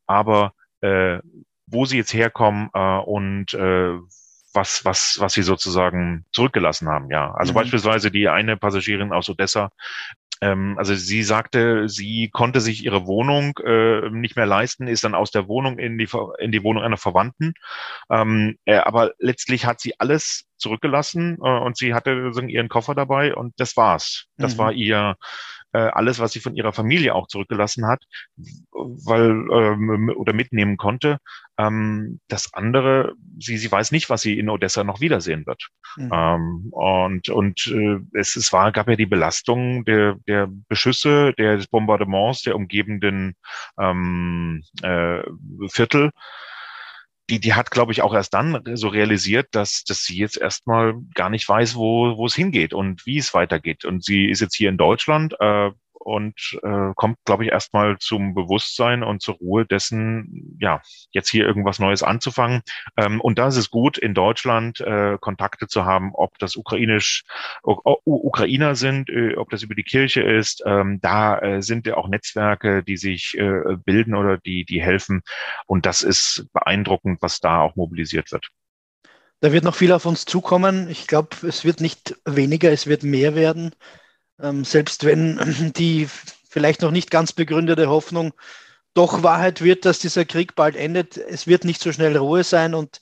Aber 0.07 0.53
äh, 0.83 1.19
wo 1.71 1.85
sie 1.85 1.97
jetzt 1.97 2.15
herkommen 2.15 2.71
äh, 2.75 2.99
und 2.99 3.55
äh, 3.55 3.99
was, 4.55 4.85
was, 4.85 5.17
was 5.21 5.35
sie 5.35 5.43
sozusagen 5.43 6.25
zurückgelassen 6.33 6.89
haben, 6.89 7.11
ja. 7.11 7.33
Also 7.33 7.53
mhm. 7.53 7.57
beispielsweise 7.57 8.11
die 8.11 8.29
eine 8.29 8.57
Passagierin 8.57 9.13
aus 9.13 9.29
Odessa, 9.29 9.71
ähm, 10.41 10.77
also 10.79 10.95
sie 10.95 11.23
sagte, 11.23 11.89
sie 11.89 12.31
konnte 12.33 12.61
sich 12.61 12.85
ihre 12.85 13.07
Wohnung 13.07 13.59
äh, 13.65 14.09
nicht 14.11 14.37
mehr 14.37 14.47
leisten, 14.47 14.87
ist 14.87 15.05
dann 15.05 15.15
aus 15.15 15.31
der 15.31 15.49
Wohnung 15.49 15.79
in 15.79 15.99
die, 15.99 16.09
in 16.39 16.53
die 16.53 16.63
Wohnung 16.63 16.83
einer 16.83 16.97
Verwandten. 16.97 17.55
Ähm, 18.11 18.57
äh, 18.65 18.77
aber 18.77 19.13
letztlich 19.19 19.67
hat 19.67 19.81
sie 19.81 19.99
alles 19.99 20.45
zurückgelassen 20.57 21.39
äh, 21.43 21.49
und 21.49 21.77
sie 21.77 21.95
hatte 21.95 22.33
ihren 22.49 22.69
Koffer 22.69 22.95
dabei 22.95 23.35
und 23.35 23.55
das 23.59 23.77
war's. 23.77 24.27
Das 24.37 24.55
mhm. 24.55 24.59
war 24.59 24.73
ihr 24.73 25.17
äh, 25.73 25.79
alles, 25.79 26.19
was 26.19 26.33
sie 26.33 26.41
von 26.41 26.55
ihrer 26.55 26.73
Familie 26.73 27.15
auch 27.15 27.27
zurückgelassen 27.27 27.87
hat, 27.87 28.03
weil 28.71 29.31
ähm, 29.53 30.13
oder 30.17 30.33
mitnehmen 30.33 30.77
konnte. 30.77 31.19
Ähm, 31.59 32.21
das 32.29 32.55
andere, 32.55 33.15
sie, 33.39 33.59
sie 33.59 33.71
weiß 33.71 33.93
nicht, 33.93 34.11
was 34.11 34.23
sie 34.23 34.39
in 34.39 34.49
Odessa 34.49 34.85
noch 34.85 35.01
wiedersehen 35.01 35.47
wird. 35.47 35.69
Mhm. 35.97 36.11
Ähm, 36.13 36.69
und 36.71 37.29
und 37.29 37.67
äh, 37.67 37.99
es, 38.19 38.37
es 38.37 38.53
war, 38.53 38.73
gab 38.73 38.89
ja 38.89 38.97
die 38.97 39.07
Belastung 39.07 39.85
der, 39.85 40.17
der 40.27 40.49
Beschüsse, 40.69 41.33
des 41.35 41.67
Bombardements 41.67 42.43
der 42.43 42.57
umgebenden 42.57 43.35
ähm, 43.79 44.63
äh, 44.83 45.23
Viertel 45.69 46.11
die, 47.31 47.41
die 47.41 47.55
hat, 47.55 47.71
glaube 47.71 47.93
ich, 47.93 48.03
auch 48.03 48.15
erst 48.15 48.35
dann 48.35 48.63
so 48.75 48.89
realisiert, 48.89 49.49
dass, 49.53 49.85
dass 49.85 50.05
sie 50.05 50.17
jetzt 50.17 50.39
erstmal 50.39 50.95
gar 51.15 51.29
nicht 51.31 51.49
weiß, 51.49 51.77
wo, 51.77 52.17
wo 52.17 52.27
es 52.27 52.35
hingeht 52.35 52.73
und 52.73 53.05
wie 53.07 53.19
es 53.19 53.35
weitergeht. 53.35 53.85
Und 53.85 54.05
sie 54.05 54.29
ist 54.31 54.41
jetzt 54.41 54.57
hier 54.57 54.71
in 54.71 54.79
Deutschland, 54.79 55.35
äh, 55.39 55.71
und 56.09 56.59
äh, 56.63 56.93
kommt, 56.95 57.19
glaube 57.27 57.45
ich, 57.45 57.51
erstmal 57.51 57.99
zum 57.99 58.35
Bewusstsein 58.35 59.03
und 59.03 59.21
zur 59.21 59.35
Ruhe 59.35 59.67
dessen, 59.67 60.57
ja, 60.59 60.81
jetzt 61.13 61.29
hier 61.29 61.47
irgendwas 61.47 61.79
Neues 61.79 62.03
anzufangen. 62.03 62.63
Ähm, 62.97 63.21
und 63.21 63.39
da 63.39 63.49
ist 63.49 63.59
es 63.59 63.71
gut, 63.71 63.99
in 63.99 64.15
Deutschland 64.15 64.81
äh, 64.81 65.19
Kontakte 65.21 65.69
zu 65.69 65.85
haben, 65.85 66.13
ob 66.15 66.39
das 66.39 66.57
ukrainisch 66.57 67.25
Ukrainer 67.63 68.75
sind, 68.75 69.11
äh, 69.11 69.37
ob 69.37 69.51
das 69.51 69.63
über 69.63 69.75
die 69.75 69.85
Kirche 69.85 70.23
ist. 70.23 70.63
Ähm, 70.65 70.99
da 71.03 71.39
äh, 71.39 71.63
sind 71.63 71.87
ja 71.87 71.97
auch 71.97 72.09
Netzwerke, 72.09 72.83
die 72.83 72.97
sich 72.97 73.37
äh, 73.39 73.77
bilden 73.85 74.15
oder 74.15 74.39
die, 74.39 74.65
die 74.65 74.81
helfen. 74.81 75.21
Und 75.67 75.85
das 75.85 76.03
ist 76.03 76.47
beeindruckend, 76.55 77.21
was 77.21 77.41
da 77.41 77.61
auch 77.61 77.77
mobilisiert 77.77 78.33
wird. 78.33 78.49
Da 79.41 79.53
wird 79.53 79.65
noch 79.65 79.75
viel 79.75 79.93
auf 79.93 80.07
uns 80.07 80.25
zukommen. 80.25 80.89
Ich 80.89 81.07
glaube, 81.07 81.37
es 81.47 81.65
wird 81.65 81.81
nicht 81.81 82.17
weniger, 82.25 82.73
es 82.73 82.87
wird 82.87 83.03
mehr 83.03 83.35
werden 83.35 83.75
selbst 84.63 85.05
wenn 85.05 85.73
die 85.77 86.09
vielleicht 86.49 86.83
noch 86.83 86.91
nicht 86.91 87.11
ganz 87.11 87.33
begründete 87.33 87.89
Hoffnung 87.89 88.33
doch 88.95 89.23
Wahrheit 89.23 89.63
wird, 89.63 89.85
dass 89.85 89.99
dieser 89.99 90.25
Krieg 90.25 90.55
bald 90.55 90.75
endet. 90.75 91.17
Es 91.17 91.47
wird 91.47 91.65
nicht 91.65 91.81
so 91.81 91.93
schnell 91.93 92.17
Ruhe 92.17 92.43
sein 92.43 92.75
und 92.75 93.01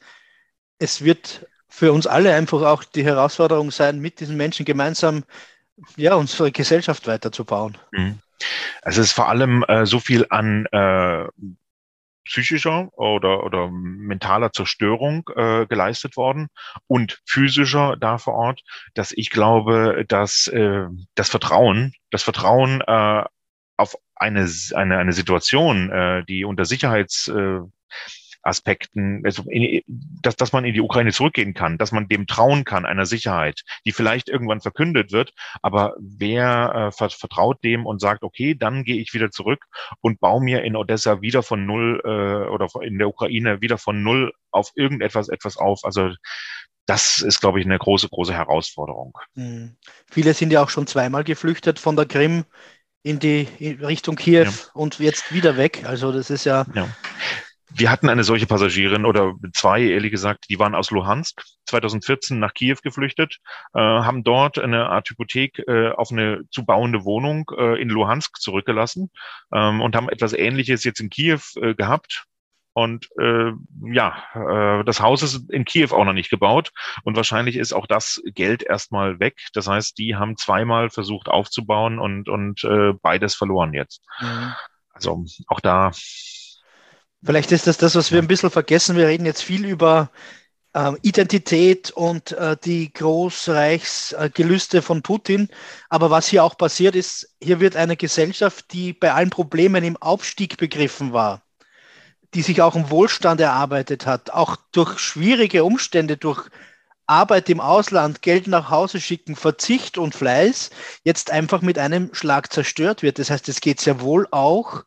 es 0.79 1.03
wird 1.03 1.47
für 1.69 1.93
uns 1.93 2.07
alle 2.07 2.35
einfach 2.35 2.63
auch 2.63 2.85
die 2.85 3.05
Herausforderung 3.05 3.71
sein, 3.71 4.01
mit 4.01 4.21
diesen 4.21 4.37
Menschen 4.37 4.65
gemeinsam 4.67 5.25
ja, 5.97 6.15
unsere 6.15 6.53
Gesellschaft 6.53 7.07
weiterzubauen. 7.07 7.77
Mhm. 7.93 8.19
Es 8.83 8.99
ist 8.99 9.13
vor 9.13 9.29
allem 9.29 9.65
äh, 9.69 9.87
so 9.87 9.99
viel 9.99 10.27
an 10.31 10.67
äh, 10.67 11.27
psychischer 12.27 12.89
oder, 12.93 13.45
oder 13.45 13.71
mentaler 13.71 14.53
Zerstörung 14.53 15.29
äh, 15.35 15.67
geleistet 15.67 16.17
worden 16.17 16.49
und 16.87 17.21
physischer 17.25 17.97
da 17.97 18.19
vor 18.19 18.35
Ort, 18.35 18.63
dass 18.95 19.13
ich 19.13 19.31
glaube, 19.31 20.05
dass 20.09 20.47
äh, 20.49 20.87
das 21.15 21.31
Vertrauen, 21.31 21.95
das 22.11 22.23
Vertrauen 22.23 22.83
äh, 22.87 23.25
auf 23.77 23.97
eine, 24.15 24.49
eine, 24.75 24.99
eine 24.99 25.13
Situation, 25.13 25.91
äh, 25.91 26.25
die 26.25 26.45
unter 26.45 26.65
Sicherheits 26.65 27.29
äh, 27.29 27.61
Aspekten, 28.47 29.23
also 29.25 29.43
in, 29.49 29.83
dass, 30.23 30.37
dass 30.37 30.53
man 30.53 30.65
in 30.65 30.75
die 30.75 30.81
Ukraine 30.81 31.13
zurückgehen 31.13 31.55
kann, 31.55 31.79
dass 31.79 31.93
man 31.93 32.09
dem 32.09 32.27
trauen 32.27 32.65
kann, 32.65 32.87
einer 32.87 33.07
Sicherheit, 33.07 33.63
die 33.85 33.93
vielleicht 33.93 34.29
irgendwann 34.29 34.61
verkündet 34.61 35.13
wird, 35.13 35.33
aber 35.63 35.95
wer 35.99 36.93
äh, 36.93 37.09
vertraut 37.11 37.63
dem 37.65 37.87
und 37.87 38.01
sagt, 38.01 38.23
okay, 38.23 38.55
dann 38.55 38.85
gehe 38.85 39.01
ich 39.01 39.15
wieder 39.15 39.31
zurück 39.31 39.65
und 40.01 40.21
baue 40.21 40.43
mir 40.43 40.63
in 40.63 40.77
Odessa 40.77 41.21
wieder 41.21 41.43
von 41.43 41.67
null 41.67 42.01
äh, 42.05 42.49
oder 42.51 42.69
in 42.83 42.99
der 42.99 43.09
Ukraine 43.09 43.61
wieder 43.61 43.79
von 43.79 44.03
null 44.03 44.33
auf 44.51 44.71
irgendetwas 44.75 45.29
etwas 45.29 45.57
auf. 45.57 45.85
Also 45.85 46.11
das 46.87 47.21
ist, 47.21 47.41
glaube 47.41 47.61
ich, 47.61 47.67
eine 47.67 47.79
große, 47.79 48.09
große 48.09 48.33
Herausforderung. 48.33 49.19
Mhm. 49.35 49.77
Viele 50.11 50.35
sind 50.35 50.53
ja 50.53 50.63
auch 50.63 50.71
schon 50.71 50.87
zweimal 50.87 51.25
geflüchtet 51.25 51.79
von 51.79 51.97
der 51.97 52.07
Krim 52.07 52.45
in 53.03 53.19
die 53.19 53.47
in 53.61 53.85
Richtung 53.85 54.17
Kiew 54.17 54.45
ja. 54.45 54.53
und 54.75 54.99
jetzt 54.99 55.33
wieder 55.33 55.57
weg. 55.57 55.85
Also 55.87 56.13
das 56.13 56.31
ist 56.31 56.45
ja, 56.45 56.67
ja. 56.75 56.89
Wir 57.79 57.91
hatten 57.91 58.09
eine 58.09 58.25
solche 58.25 58.47
Passagierin 58.47 59.05
oder 59.05 59.35
zwei, 59.53 59.83
ehrlich 59.83 60.11
gesagt, 60.11 60.47
die 60.49 60.59
waren 60.59 60.75
aus 60.75 60.91
Luhansk 60.91 61.43
2014 61.67 62.39
nach 62.39 62.55
Kiew 62.55 62.79
geflüchtet, 62.83 63.39
äh, 63.75 63.79
haben 63.81 64.25
dort 64.25 64.59
eine 64.59 64.89
Art 64.89 65.11
Hypothek 65.11 65.63
äh, 65.67 65.91
auf 65.91 66.11
eine 66.11 66.43
zu 66.51 66.65
bauende 66.65 67.05
Wohnung 67.05 67.51
äh, 67.57 67.81
in 67.81 67.91
Luhansk 67.91 68.39
zurückgelassen 68.41 69.11
ähm, 69.53 69.83
und 69.83 69.95
haben 69.95 70.09
etwas 70.09 70.33
Ähnliches 70.33 70.85
jetzt 70.85 71.01
in 71.01 71.11
Kiew 71.11 71.41
äh, 71.61 71.75
gehabt. 71.75 72.25
Und 72.73 73.09
äh, 73.19 73.53
ja, 73.91 74.23
äh, 74.35 74.85
das 74.85 75.01
Haus 75.01 75.23
ist 75.23 75.51
in 75.51 75.67
Kiew 75.67 75.93
auch 75.93 76.05
noch 76.05 76.13
nicht 76.15 76.31
gebaut 76.31 76.73
und 77.05 77.15
wahrscheinlich 77.17 77.57
ist 77.57 77.75
auch 77.75 77.87
das 77.87 78.23
Geld 78.27 78.63
erstmal 78.63 79.21
weg. 79.21 79.37
Das 79.53 79.67
heißt, 79.67 79.99
die 79.99 80.17
haben 80.17 80.39
zweimal 80.39 80.89
versucht 80.89 81.29
aufzubauen 81.29 81.99
und, 81.99 82.29
und 82.29 82.65
äh, 82.65 82.95
beides 83.03 83.35
verloren 83.35 83.75
jetzt. 83.75 84.03
Mhm. 84.21 84.55
Also 84.93 85.25
auch 85.47 85.61
da 85.61 85.93
Vielleicht 87.27 87.51
ist 87.51 87.67
das 87.67 87.77
das, 87.77 87.97
was 87.97 88.13
wir 88.13 88.21
ein 88.21 88.29
bisschen 88.29 88.51
vergessen. 88.51 88.97
Wir 88.97 89.09
reden 89.09 89.27
jetzt 89.27 89.43
viel 89.43 89.67
über 89.67 90.13
äh, 90.75 90.93
Identität 91.03 91.91
und 91.91 92.31
äh, 92.33 92.57
die 92.65 92.93
Großreichsgelüste 92.93 94.81
von 94.81 95.03
Putin. 95.03 95.49
Aber 95.89 96.11
was 96.11 96.29
hier 96.29 96.45
auch 96.45 96.57
passiert 96.57 96.95
ist, 96.95 97.35
hier 97.43 97.59
wird 97.59 97.75
eine 97.75 97.97
Gesellschaft, 97.97 98.73
die 98.73 98.93
bei 98.93 99.13
allen 99.13 99.31
Problemen 99.31 99.83
im 99.83 99.97
Aufstieg 99.97 100.57
begriffen 100.57 101.13
war, 101.13 101.43
die 102.33 102.43
sich 102.43 102.63
auch 102.63 102.77
im 102.77 102.91
Wohlstand 102.91 103.41
erarbeitet 103.41 104.07
hat, 104.07 104.31
auch 104.31 104.57
durch 104.71 105.01
schwierige 105.01 105.65
Umstände, 105.65 106.17
durch 106.17 106.49
Arbeit 107.09 107.51
im 107.51 107.61
Ausland, 107.61 108.23
Geld 108.23 108.47
nach 108.47 108.71
Hause 108.71 109.01
schicken, 109.01 109.35
Verzicht 109.35 109.99
und 109.99 110.15
Fleiß, 110.15 110.71
jetzt 111.03 111.33
einfach 111.33 111.61
mit 111.61 111.77
einem 111.77 112.15
Schlag 112.15 112.53
zerstört 112.53 113.03
wird. 113.03 113.19
Das 113.19 113.31
heißt, 113.31 113.49
es 113.49 113.61
geht 113.61 113.81
sehr 113.81 114.01
wohl 114.01 114.29
auch 114.31 114.85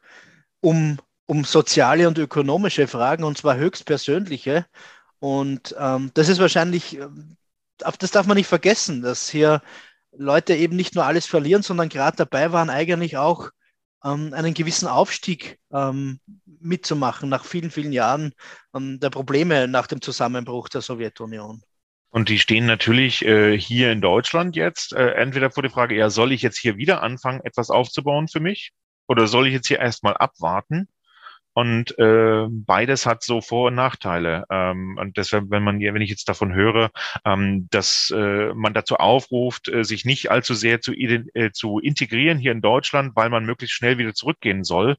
um 0.62 1.00
um 1.30 1.46
soziale 1.46 2.08
und 2.08 2.18
ökonomische 2.18 2.88
Fragen, 2.88 3.24
und 3.24 3.38
zwar 3.38 3.56
höchst 3.56 3.86
persönliche. 3.86 4.66
Und 5.20 5.76
ähm, 5.78 6.10
das 6.16 6.28
ist 6.28 6.40
wahrscheinlich, 6.40 6.98
ähm, 6.98 7.38
das 7.78 8.10
darf 8.10 8.26
man 8.26 8.36
nicht 8.36 8.48
vergessen, 8.48 9.04
dass 9.04 9.30
hier 9.30 9.62
Leute 10.12 10.56
eben 10.56 10.76
nicht 10.76 10.96
nur 10.96 11.06
alles 11.06 11.28
verlieren, 11.28 11.62
sondern 11.62 11.88
gerade 11.88 12.18
dabei 12.18 12.52
waren, 12.52 12.72
eigentlich 12.72 13.18
auch 13.18 13.52
ähm, 14.04 14.34
einen 14.34 14.56
gewissen 14.56 14.88
Aufstieg 14.88 15.60
ähm, 15.72 16.20
mitzumachen 16.46 17.30
nach 17.30 17.46
vielen, 17.46 17.70
vielen 17.70 17.92
Jahren 17.92 18.34
ähm, 18.76 19.00
der 19.00 19.12
Probleme 19.12 19.68
nach 19.68 19.86
dem 19.86 20.02
Zusammenbruch 20.02 20.68
der 20.68 20.82
Sowjetunion. 20.82 21.62
Und 22.10 22.30
die 22.30 22.40
stehen 22.40 22.66
natürlich 22.66 23.24
äh, 23.24 23.56
hier 23.56 23.92
in 23.92 24.02
Deutschland 24.02 24.56
jetzt 24.56 24.94
äh, 24.94 25.12
entweder 25.12 25.52
vor 25.52 25.62
der 25.62 25.72
Frage, 25.72 25.96
ja, 25.96 26.10
soll 26.10 26.32
ich 26.32 26.42
jetzt 26.42 26.58
hier 26.58 26.78
wieder 26.78 27.04
anfangen, 27.04 27.42
etwas 27.44 27.70
aufzubauen 27.70 28.28
für 28.28 28.40
mich? 28.40 28.72
Oder 29.08 29.28
soll 29.28 29.46
ich 29.46 29.54
jetzt 29.54 29.68
hier 29.68 29.78
erstmal 29.78 30.18
abwarten? 30.18 30.88
Und 31.60 32.00
äh, 32.00 32.48
beides 32.50 33.06
hat 33.06 33.22
so 33.22 33.42
Vor- 33.42 33.68
und 33.68 33.76
Nachteile. 33.76 34.46
Ähm, 34.50 34.98
und 34.98 35.18
deshalb, 35.18 35.50
wenn 35.50 35.62
man, 35.62 35.82
wenn 35.82 36.02
ich 36.02 36.10
jetzt 36.10 36.30
davon 36.30 36.54
höre, 36.54 36.90
ähm, 37.26 37.68
dass 37.70 38.14
äh, 38.16 38.54
man 38.54 38.74
dazu 38.74 38.96
aufruft, 38.96 39.68
äh, 39.68 39.84
sich 39.84 40.06
nicht 40.06 40.32
allzu 40.32 40.54
sehr 40.54 40.80
zu, 40.80 40.94
äh, 40.94 41.52
zu 41.52 41.80
integrieren 41.80 42.38
hier 42.38 42.54
in 42.54 42.62
Deutschland, 42.62 43.14
weil 43.18 43.30
man 43.30 43.46
möglichst 43.46 43.76
schnell 43.76 43.98
wieder 43.98 44.14
zurückgehen 44.14 44.64
soll, 44.64 44.96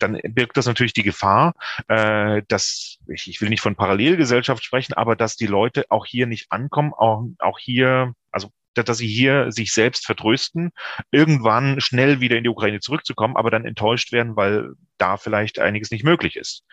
dann 0.00 0.18
birgt 0.30 0.56
das 0.56 0.66
natürlich 0.66 0.94
die 0.94 1.04
Gefahr, 1.04 1.54
äh, 1.86 2.42
dass 2.48 2.98
ich, 3.06 3.28
ich 3.28 3.40
will 3.40 3.48
nicht 3.48 3.62
von 3.62 3.76
Parallelgesellschaft 3.76 4.64
sprechen, 4.64 4.94
aber 4.94 5.14
dass 5.14 5.36
die 5.36 5.46
Leute 5.46 5.84
auch 5.90 6.06
hier 6.06 6.26
nicht 6.26 6.50
ankommen, 6.50 6.92
auch, 6.92 7.24
auch 7.38 7.60
hier, 7.60 8.14
also 8.32 8.50
dass 8.74 8.98
sie 8.98 9.06
hier 9.06 9.52
sich 9.52 9.72
selbst 9.72 10.06
vertrösten, 10.06 10.72
irgendwann 11.12 11.80
schnell 11.80 12.20
wieder 12.20 12.36
in 12.36 12.42
die 12.42 12.50
Ukraine 12.50 12.80
zurückzukommen, 12.80 13.36
aber 13.36 13.50
dann 13.50 13.64
enttäuscht 13.64 14.10
werden, 14.10 14.34
weil 14.34 14.70
da 15.00 15.16
vielleicht 15.16 15.58
einiges 15.58 15.90
nicht 15.90 16.04
möglich 16.04 16.36
ist. 16.36 16.64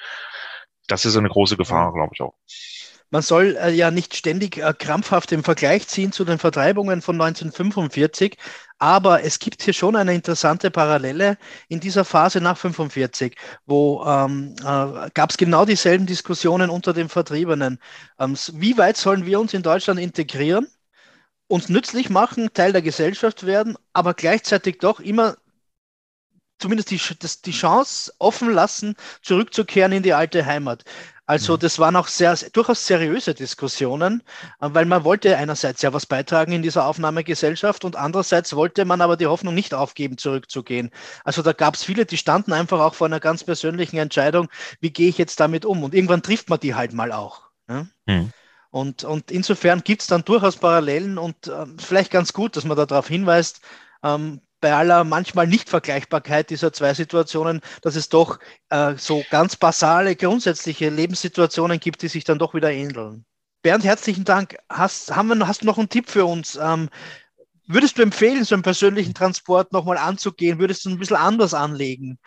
Das 0.87 1.05
ist 1.05 1.17
eine 1.17 1.29
große 1.29 1.57
Gefahr, 1.57 1.93
glaube 1.93 2.11
ich 2.13 2.21
auch. 2.21 2.35
Man 3.09 3.21
soll 3.21 3.57
äh, 3.61 3.71
ja 3.71 3.89
nicht 3.89 4.17
ständig 4.17 4.57
äh, 4.57 4.73
krampfhaft 4.77 5.31
den 5.31 5.41
Vergleich 5.41 5.87
ziehen 5.87 6.11
zu 6.11 6.25
den 6.25 6.39
Vertreibungen 6.39 7.01
von 7.01 7.15
1945, 7.15 8.35
aber 8.79 9.23
es 9.23 9.39
gibt 9.39 9.61
hier 9.61 9.73
schon 9.73 9.95
eine 9.95 10.13
interessante 10.13 10.71
Parallele 10.71 11.37
in 11.69 11.79
dieser 11.79 12.03
Phase 12.03 12.39
nach 12.39 12.61
1945, 12.61 13.37
wo 13.65 14.03
ähm, 14.05 14.55
äh, 14.59 15.09
gab 15.13 15.29
es 15.29 15.37
genau 15.37 15.63
dieselben 15.63 16.05
Diskussionen 16.05 16.69
unter 16.69 16.91
den 16.93 17.07
Vertriebenen. 17.07 17.79
Ähm, 18.19 18.35
wie 18.53 18.77
weit 18.77 18.97
sollen 18.97 19.25
wir 19.25 19.39
uns 19.39 19.53
in 19.53 19.63
Deutschland 19.63 19.99
integrieren? 20.01 20.67
uns 21.47 21.69
nützlich 21.69 22.09
machen, 22.09 22.49
Teil 22.53 22.73
der 22.73 22.81
Gesellschaft 22.81 23.45
werden, 23.45 23.77
aber 23.93 24.13
gleichzeitig 24.13 24.79
doch 24.79 24.99
immer 24.99 25.37
zumindest 26.59 26.91
die, 26.91 27.01
das, 27.19 27.41
die 27.41 27.51
Chance 27.51 28.13
offen 28.19 28.51
lassen, 28.51 28.95
zurückzukehren 29.21 29.91
in 29.91 30.03
die 30.03 30.13
alte 30.13 30.45
Heimat. 30.45 30.83
Also 31.27 31.55
mhm. 31.55 31.59
das 31.59 31.77
waren 31.77 31.95
auch 31.97 32.07
sehr, 32.07 32.35
durchaus 32.53 32.87
seriöse 32.87 33.33
Diskussionen, 33.33 34.23
äh, 34.61 34.69
weil 34.71 34.85
man 34.85 35.03
wollte 35.03 35.35
einerseits 35.37 35.81
ja 35.81 35.93
was 35.93 36.05
beitragen 36.05 36.53
in 36.53 36.61
dieser 36.61 36.85
Aufnahmegesellschaft 36.85 37.83
und 37.83 37.97
andererseits 37.97 38.55
wollte 38.55 38.85
man 38.85 39.01
aber 39.01 39.17
die 39.17 39.27
Hoffnung 39.27 39.53
nicht 39.53 39.73
aufgeben, 39.73 40.17
zurückzugehen. 40.17 40.89
Also 41.25 41.41
da 41.41 41.51
gab 41.51 41.75
es 41.75 41.83
viele, 41.83 42.05
die 42.05 42.17
standen 42.17 42.53
einfach 42.53 42.79
auch 42.79 42.95
vor 42.95 43.07
einer 43.07 43.19
ganz 43.19 43.43
persönlichen 43.43 43.97
Entscheidung, 43.97 44.47
wie 44.79 44.91
gehe 44.91 45.09
ich 45.09 45.17
jetzt 45.17 45.39
damit 45.39 45.65
um? 45.65 45.83
Und 45.83 45.93
irgendwann 45.93 46.23
trifft 46.23 46.49
man 46.49 46.61
die 46.61 46.75
halt 46.75 46.93
mal 46.93 47.11
auch. 47.11 47.41
Ja? 47.69 47.87
Mhm. 48.05 48.31
Und, 48.69 49.03
und 49.03 49.29
insofern 49.29 49.81
gibt 49.83 50.03
es 50.03 50.07
dann 50.07 50.23
durchaus 50.23 50.57
Parallelen 50.57 51.17
und 51.17 51.47
äh, 51.47 51.65
vielleicht 51.77 52.11
ganz 52.11 52.31
gut, 52.31 52.55
dass 52.55 52.63
man 52.63 52.77
darauf 52.77 53.07
hinweist, 53.07 53.61
ähm, 54.03 54.41
bei 54.59 54.73
aller 54.73 55.03
manchmal 55.03 55.47
Nichtvergleichbarkeit 55.47 56.49
dieser 56.49 56.73
zwei 56.73 56.93
Situationen, 56.93 57.61
dass 57.81 57.95
es 57.95 58.09
doch 58.09 58.39
äh, 58.69 58.95
so 58.97 59.23
ganz 59.29 59.55
basale, 59.55 60.15
grundsätzliche 60.15 60.89
Lebenssituationen 60.89 61.79
gibt, 61.79 62.01
die 62.01 62.07
sich 62.07 62.23
dann 62.23 62.39
doch 62.39 62.53
wieder 62.53 62.71
ähneln. 62.71 63.25
Bernd, 63.61 63.83
herzlichen 63.83 64.23
Dank. 64.23 64.57
Hast, 64.69 65.15
haben 65.15 65.27
wir, 65.27 65.47
hast 65.47 65.61
du 65.61 65.65
noch 65.65 65.77
einen 65.77 65.89
Tipp 65.89 66.09
für 66.09 66.25
uns? 66.25 66.57
Ähm, 66.61 66.89
würdest 67.67 67.97
du 67.97 68.01
empfehlen, 68.01 68.43
so 68.43 68.55
einen 68.55 68.63
persönlichen 68.63 69.13
Transport 69.13 69.73
nochmal 69.73 69.97
anzugehen? 69.97 70.59
Würdest 70.59 70.85
du 70.85 70.89
ein 70.89 70.99
bisschen 70.99 71.17
anders 71.17 71.53
anlegen? 71.53 72.17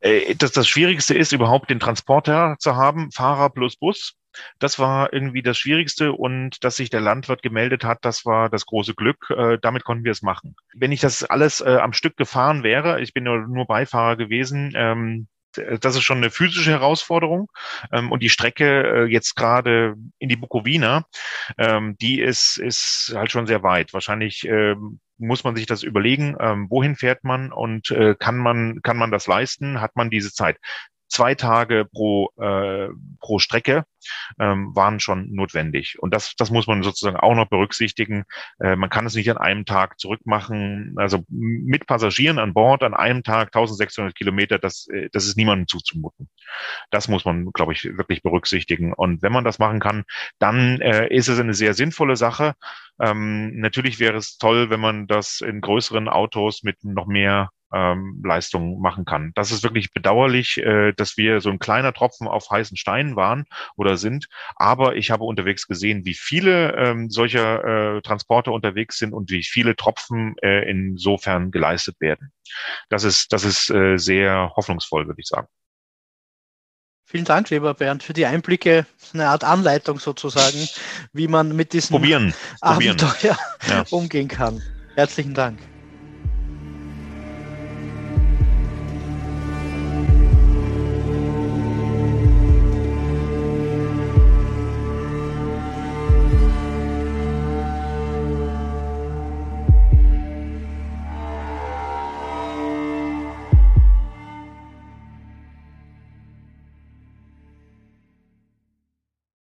Äh, 0.00 0.34
das, 0.34 0.52
das 0.52 0.68
Schwierigste 0.68 1.14
ist, 1.14 1.32
überhaupt 1.32 1.70
den 1.70 1.80
Transporter 1.80 2.56
zu 2.58 2.76
haben, 2.76 3.10
Fahrer 3.10 3.50
plus 3.50 3.76
Bus. 3.76 4.14
Das 4.58 4.78
war 4.78 5.12
irgendwie 5.12 5.42
das 5.42 5.58
Schwierigste 5.58 6.12
und 6.12 6.62
dass 6.64 6.76
sich 6.76 6.90
der 6.90 7.00
Landwirt 7.00 7.42
gemeldet 7.42 7.84
hat, 7.84 7.98
das 8.02 8.24
war 8.24 8.48
das 8.48 8.66
große 8.66 8.94
Glück. 8.94 9.30
Äh, 9.30 9.58
damit 9.60 9.84
konnten 9.84 10.04
wir 10.04 10.12
es 10.12 10.22
machen. 10.22 10.56
Wenn 10.74 10.92
ich 10.92 11.00
das 11.00 11.24
alles 11.24 11.60
äh, 11.60 11.78
am 11.80 11.92
Stück 11.92 12.16
gefahren 12.16 12.62
wäre, 12.62 13.00
ich 13.00 13.12
bin 13.12 13.24
nur, 13.24 13.46
nur 13.46 13.66
Beifahrer 13.66 14.16
gewesen, 14.16 14.72
ähm, 14.74 15.28
das 15.52 15.96
ist 15.96 16.02
schon 16.02 16.18
eine 16.18 16.30
physische 16.30 16.70
Herausforderung. 16.70 17.50
Ähm, 17.92 18.12
und 18.12 18.22
die 18.22 18.28
Strecke 18.28 19.04
äh, 19.04 19.04
jetzt 19.06 19.34
gerade 19.36 19.96
in 20.18 20.28
die 20.28 20.36
Bukowina, 20.36 21.04
ähm, 21.58 21.96
die 22.00 22.20
ist, 22.20 22.56
ist 22.58 23.12
halt 23.14 23.30
schon 23.30 23.46
sehr 23.46 23.62
weit. 23.62 23.92
Wahrscheinlich 23.92 24.46
ähm, 24.46 25.00
muss 25.18 25.44
man 25.44 25.56
sich 25.56 25.66
das 25.66 25.82
überlegen, 25.82 26.36
ähm, 26.40 26.66
wohin 26.70 26.96
fährt 26.96 27.24
man 27.24 27.52
und 27.52 27.90
äh, 27.90 28.14
kann 28.18 28.38
man, 28.38 28.80
kann 28.82 28.96
man 28.96 29.10
das 29.10 29.26
leisten? 29.26 29.80
Hat 29.80 29.96
man 29.96 30.10
diese 30.10 30.32
Zeit? 30.32 30.56
Zwei 31.10 31.34
Tage 31.34 31.84
pro, 31.84 32.30
äh, 32.40 32.88
pro 33.20 33.38
Strecke 33.38 33.84
ähm, 34.38 34.74
waren 34.74 35.00
schon 35.00 35.32
notwendig. 35.34 35.98
Und 35.98 36.14
das, 36.14 36.34
das 36.36 36.50
muss 36.50 36.66
man 36.66 36.82
sozusagen 36.82 37.16
auch 37.16 37.34
noch 37.34 37.48
berücksichtigen. 37.48 38.24
Äh, 38.60 38.76
man 38.76 38.88
kann 38.88 39.06
es 39.06 39.14
nicht 39.14 39.30
an 39.30 39.36
einem 39.36 39.64
Tag 39.66 39.98
zurückmachen. 39.98 40.94
Also 40.96 41.24
mit 41.28 41.86
Passagieren 41.86 42.38
an 42.38 42.54
Bord 42.54 42.82
an 42.82 42.94
einem 42.94 43.22
Tag 43.22 43.48
1600 43.48 44.14
Kilometer, 44.14 44.58
das, 44.58 44.86
äh, 44.88 45.08
das 45.12 45.26
ist 45.26 45.36
niemandem 45.36 45.66
zuzumuten. 45.66 46.30
Das 46.90 47.08
muss 47.08 47.24
man, 47.24 47.50
glaube 47.52 47.72
ich, 47.72 47.84
wirklich 47.84 48.22
berücksichtigen. 48.22 48.92
Und 48.92 49.20
wenn 49.20 49.32
man 49.32 49.44
das 49.44 49.58
machen 49.58 49.80
kann, 49.80 50.04
dann 50.38 50.80
äh, 50.80 51.08
ist 51.08 51.28
es 51.28 51.40
eine 51.40 51.54
sehr 51.54 51.74
sinnvolle 51.74 52.16
Sache. 52.16 52.54
Ähm, 53.00 53.58
natürlich 53.58 53.98
wäre 53.98 54.16
es 54.16 54.38
toll, 54.38 54.70
wenn 54.70 54.80
man 54.80 55.06
das 55.08 55.40
in 55.40 55.60
größeren 55.60 56.08
Autos 56.08 56.62
mit 56.62 56.84
noch 56.84 57.06
mehr 57.06 57.50
ähm, 57.72 58.22
Leistung 58.24 58.80
machen 58.80 59.04
kann. 59.04 59.32
Das 59.34 59.50
ist 59.50 59.62
wirklich 59.62 59.92
bedauerlich, 59.92 60.58
äh, 60.58 60.92
dass 60.92 61.16
wir 61.16 61.40
so 61.40 61.50
ein 61.50 61.58
kleiner 61.58 61.92
Tropfen 61.92 62.28
auf 62.28 62.50
heißen 62.50 62.76
Steinen 62.76 63.16
waren 63.16 63.44
oder 63.76 63.96
sind. 63.96 64.28
Aber 64.56 64.96
ich 64.96 65.10
habe 65.10 65.24
unterwegs 65.24 65.66
gesehen, 65.66 66.04
wie 66.04 66.14
viele 66.14 66.74
ähm, 66.76 67.10
solcher 67.10 67.96
äh, 67.96 68.02
Transporter 68.02 68.52
unterwegs 68.52 68.98
sind 68.98 69.12
und 69.12 69.30
wie 69.30 69.42
viele 69.42 69.76
Tropfen 69.76 70.36
äh, 70.42 70.68
insofern 70.70 71.50
geleistet 71.50 72.00
werden. 72.00 72.32
Das 72.88 73.04
ist, 73.04 73.32
das 73.32 73.44
ist 73.44 73.70
äh, 73.70 73.96
sehr 73.96 74.52
hoffnungsvoll, 74.56 75.06
würde 75.06 75.20
ich 75.20 75.28
sagen. 75.28 75.48
Vielen 77.10 77.24
Dank, 77.24 77.50
lieber 77.50 77.74
Bernd, 77.74 78.04
für 78.04 78.12
die 78.12 78.24
Einblicke, 78.24 78.86
eine 79.12 79.28
Art 79.28 79.42
Anleitung 79.42 79.98
sozusagen, 79.98 80.68
wie 81.12 81.26
man 81.26 81.56
mit 81.56 81.72
diesem 81.72 81.94
Probieren. 81.94 82.34
Abenteuer 82.60 83.08
Probieren. 83.08 83.36
Ja. 83.68 83.84
umgehen 83.90 84.28
kann. 84.28 84.62
Herzlichen 84.94 85.34
Dank. 85.34 85.58